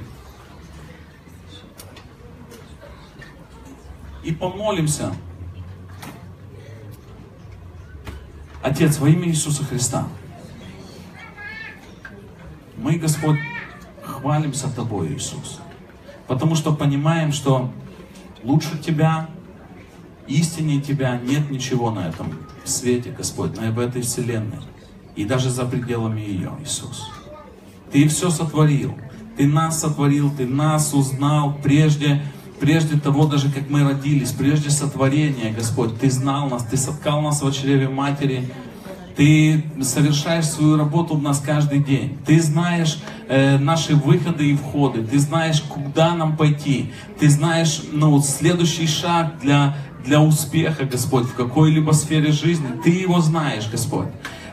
И 4.24 4.32
помолимся. 4.32 5.16
Отец, 8.62 9.00
во 9.00 9.10
имя 9.10 9.30
Иисуса 9.30 9.64
Христа, 9.64 10.08
мы, 12.78 12.98
Господь, 12.98 13.40
хвалимся 14.04 14.70
Тобой, 14.70 15.14
Иисус, 15.14 15.60
потому 16.28 16.54
что 16.56 16.76
понимаем, 16.76 17.32
что 17.32 17.72
лучше 18.44 18.78
Тебя, 18.78 19.28
истине 20.28 20.82
Тебя 20.82 21.18
нет 21.18 21.50
ничего 21.50 21.90
на 21.90 22.10
этом 22.10 22.38
свете, 22.64 23.12
Господь, 23.12 23.56
на 23.58 23.72
этой 23.82 24.02
вселенной 24.04 24.60
и 25.16 25.26
даже 25.26 25.50
за 25.50 25.66
пределами 25.66 26.22
ее, 26.22 26.52
Иисус. 26.64 27.10
Ты 27.92 28.08
все 28.08 28.30
сотворил, 28.30 28.96
Ты 29.38 29.48
нас 29.48 29.80
сотворил, 29.80 30.32
Ты 30.36 30.46
нас 30.46 30.94
узнал 30.94 31.58
прежде, 31.64 32.22
прежде 32.60 33.00
того, 33.00 33.26
даже 33.26 33.52
как 33.52 33.70
мы 33.70 33.84
родились, 33.84 34.32
прежде 34.32 34.70
сотворения, 34.70 35.52
Господь, 35.52 36.00
Ты 36.00 36.10
знал 36.10 36.50
нас, 36.50 36.64
Ты 36.64 36.78
соткал 36.78 37.22
нас 37.22 37.42
в 37.42 37.52
чреве 37.52 37.88
матери, 37.90 38.50
ты 39.16 39.64
совершаешь 39.82 40.46
свою 40.46 40.78
работу 40.78 41.16
в 41.16 41.22
нас 41.22 41.40
каждый 41.40 41.80
день. 41.80 42.18
Ты 42.26 42.42
знаешь 42.42 43.00
э, 43.30 43.58
наши 43.58 43.96
выходы 43.96 44.52
и 44.52 44.56
входы. 44.56 45.04
Ты 45.04 45.20
знаешь, 45.20 45.62
куда 45.62 46.16
нам 46.16 46.36
пойти. 46.36 46.92
Ты 47.18 47.30
знаешь 47.30 47.82
ну, 47.94 48.20
следующий 48.22 48.88
шаг 48.88 49.40
для, 49.42 49.78
для 50.04 50.22
успеха, 50.22 50.84
Господь, 50.84 51.28
в 51.28 51.34
какой-либо 51.34 51.94
сфере 51.94 52.34
жизни. 52.34 52.68
Ты 52.84 52.90
его 52.90 53.22
знаешь, 53.22 53.70
Господь. 53.72 54.10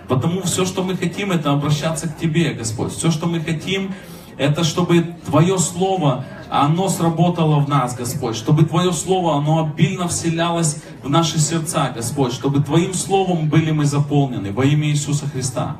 Потому 0.08 0.42
все, 0.42 0.64
что 0.64 0.82
мы 0.82 0.96
хотим, 0.96 1.30
это 1.30 1.52
обращаться 1.52 2.08
к 2.08 2.16
Тебе, 2.18 2.52
Господь. 2.52 2.92
Все, 2.92 3.10
что 3.10 3.26
мы 3.26 3.40
хотим, 3.40 3.94
это 4.36 4.64
чтобы 4.64 5.14
Твое 5.26 5.58
Слово, 5.58 6.24
оно 6.50 6.88
сработало 6.88 7.60
в 7.60 7.68
нас, 7.68 7.94
Господь. 7.94 8.36
Чтобы 8.36 8.64
Твое 8.64 8.92
Слово, 8.92 9.38
оно 9.38 9.60
обильно 9.60 10.08
вселялось 10.08 10.82
в 11.02 11.08
наши 11.08 11.38
сердца, 11.38 11.92
Господь. 11.94 12.32
Чтобы 12.32 12.62
Твоим 12.62 12.94
Словом 12.94 13.48
были 13.48 13.70
мы 13.70 13.84
заполнены 13.84 14.52
во 14.52 14.64
имя 14.64 14.88
Иисуса 14.88 15.26
Христа. 15.26 15.76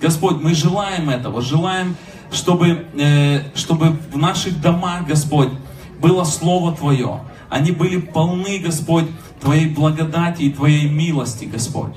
Господь, 0.00 0.42
мы 0.42 0.54
желаем 0.54 1.10
этого, 1.10 1.40
желаем, 1.40 1.96
чтобы, 2.32 2.86
э, 2.98 3.54
чтобы 3.54 3.96
в 4.12 4.16
наших 4.16 4.60
домах, 4.60 5.06
Господь, 5.06 5.50
было 6.00 6.24
Слово 6.24 6.74
Твое. 6.74 7.20
Они 7.48 7.70
были 7.70 7.98
полны, 7.98 8.58
Господь, 8.58 9.06
Твоей 9.40 9.66
благодати 9.66 10.42
и 10.42 10.50
Твоей 10.50 10.88
милости, 10.88 11.44
Господь. 11.44 11.94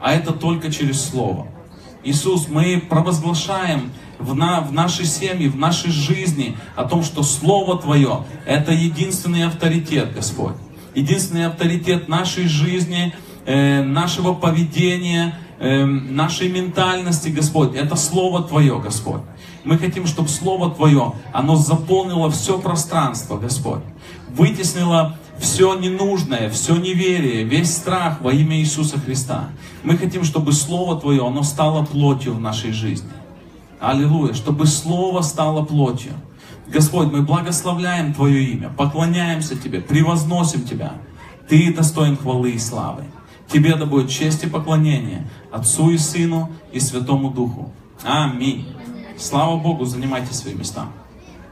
А 0.00 0.12
это 0.12 0.32
только 0.32 0.72
через 0.72 1.02
Слово. 1.02 1.46
Иисус, 2.02 2.48
мы 2.48 2.82
провозглашаем 2.88 3.92
в, 4.18 4.34
на, 4.34 4.60
в 4.60 4.72
нашей 4.72 5.04
семье, 5.04 5.50
в 5.50 5.56
нашей 5.56 5.90
жизни 5.90 6.56
о 6.76 6.84
том, 6.84 7.02
что 7.02 7.22
Слово 7.22 7.78
Твое– 7.78 8.24
это 8.46 8.72
единственный 8.72 9.44
авторитет, 9.44 10.14
Господь. 10.14 10.54
Единственный 10.94 11.46
авторитет 11.46 12.08
нашей 12.08 12.46
жизни, 12.48 13.14
э, 13.44 13.82
нашего 13.82 14.32
поведения, 14.34 15.38
э, 15.58 15.84
нашей 15.84 16.48
ментальности, 16.48 17.28
Господь. 17.28 17.74
Это 17.74 17.96
Слово 17.96 18.42
Твое, 18.42 18.80
Господь. 18.80 19.22
Мы 19.64 19.76
хотим, 19.78 20.06
чтобы 20.06 20.28
Слово 20.28 20.70
Твое, 20.70 21.12
оно 21.32 21.56
заполнило 21.56 22.30
все 22.30 22.58
пространство, 22.58 23.36
Господь. 23.36 23.82
Вытеснило 24.30 25.18
все 25.40 25.74
ненужное, 25.74 26.50
все 26.50 26.76
неверие, 26.76 27.44
весь 27.44 27.74
страх 27.74 28.20
во 28.20 28.32
имя 28.32 28.58
Иисуса 28.58 29.00
Христа. 29.00 29.48
Мы 29.82 29.96
хотим, 29.96 30.22
чтобы 30.22 30.52
Слово 30.52 31.00
Твое, 31.00 31.26
оно 31.26 31.42
стало 31.42 31.84
плотью 31.84 32.34
в 32.34 32.40
нашей 32.40 32.72
жизни. 32.72 33.10
Аллилуйя. 33.80 34.34
Чтобы 34.34 34.66
Слово 34.66 35.22
стало 35.22 35.64
плотью. 35.64 36.12
Господь, 36.68 37.10
мы 37.10 37.22
благословляем 37.22 38.12
Твое 38.12 38.44
имя, 38.44 38.70
поклоняемся 38.76 39.56
Тебе, 39.56 39.80
превозносим 39.80 40.64
Тебя. 40.64 40.92
Ты 41.48 41.74
достоин 41.74 42.16
хвалы 42.16 42.52
и 42.52 42.58
славы. 42.58 43.04
Тебе 43.50 43.74
да 43.74 43.86
будет 43.86 44.10
честь 44.10 44.44
и 44.44 44.48
поклонение 44.48 45.28
Отцу 45.50 45.90
и 45.90 45.98
Сыну 45.98 46.50
и 46.70 46.78
Святому 46.78 47.30
Духу. 47.30 47.72
Аминь. 48.04 48.68
Слава 49.18 49.56
Богу, 49.56 49.84
занимайте 49.84 50.32
свои 50.32 50.54
места. 50.54 50.86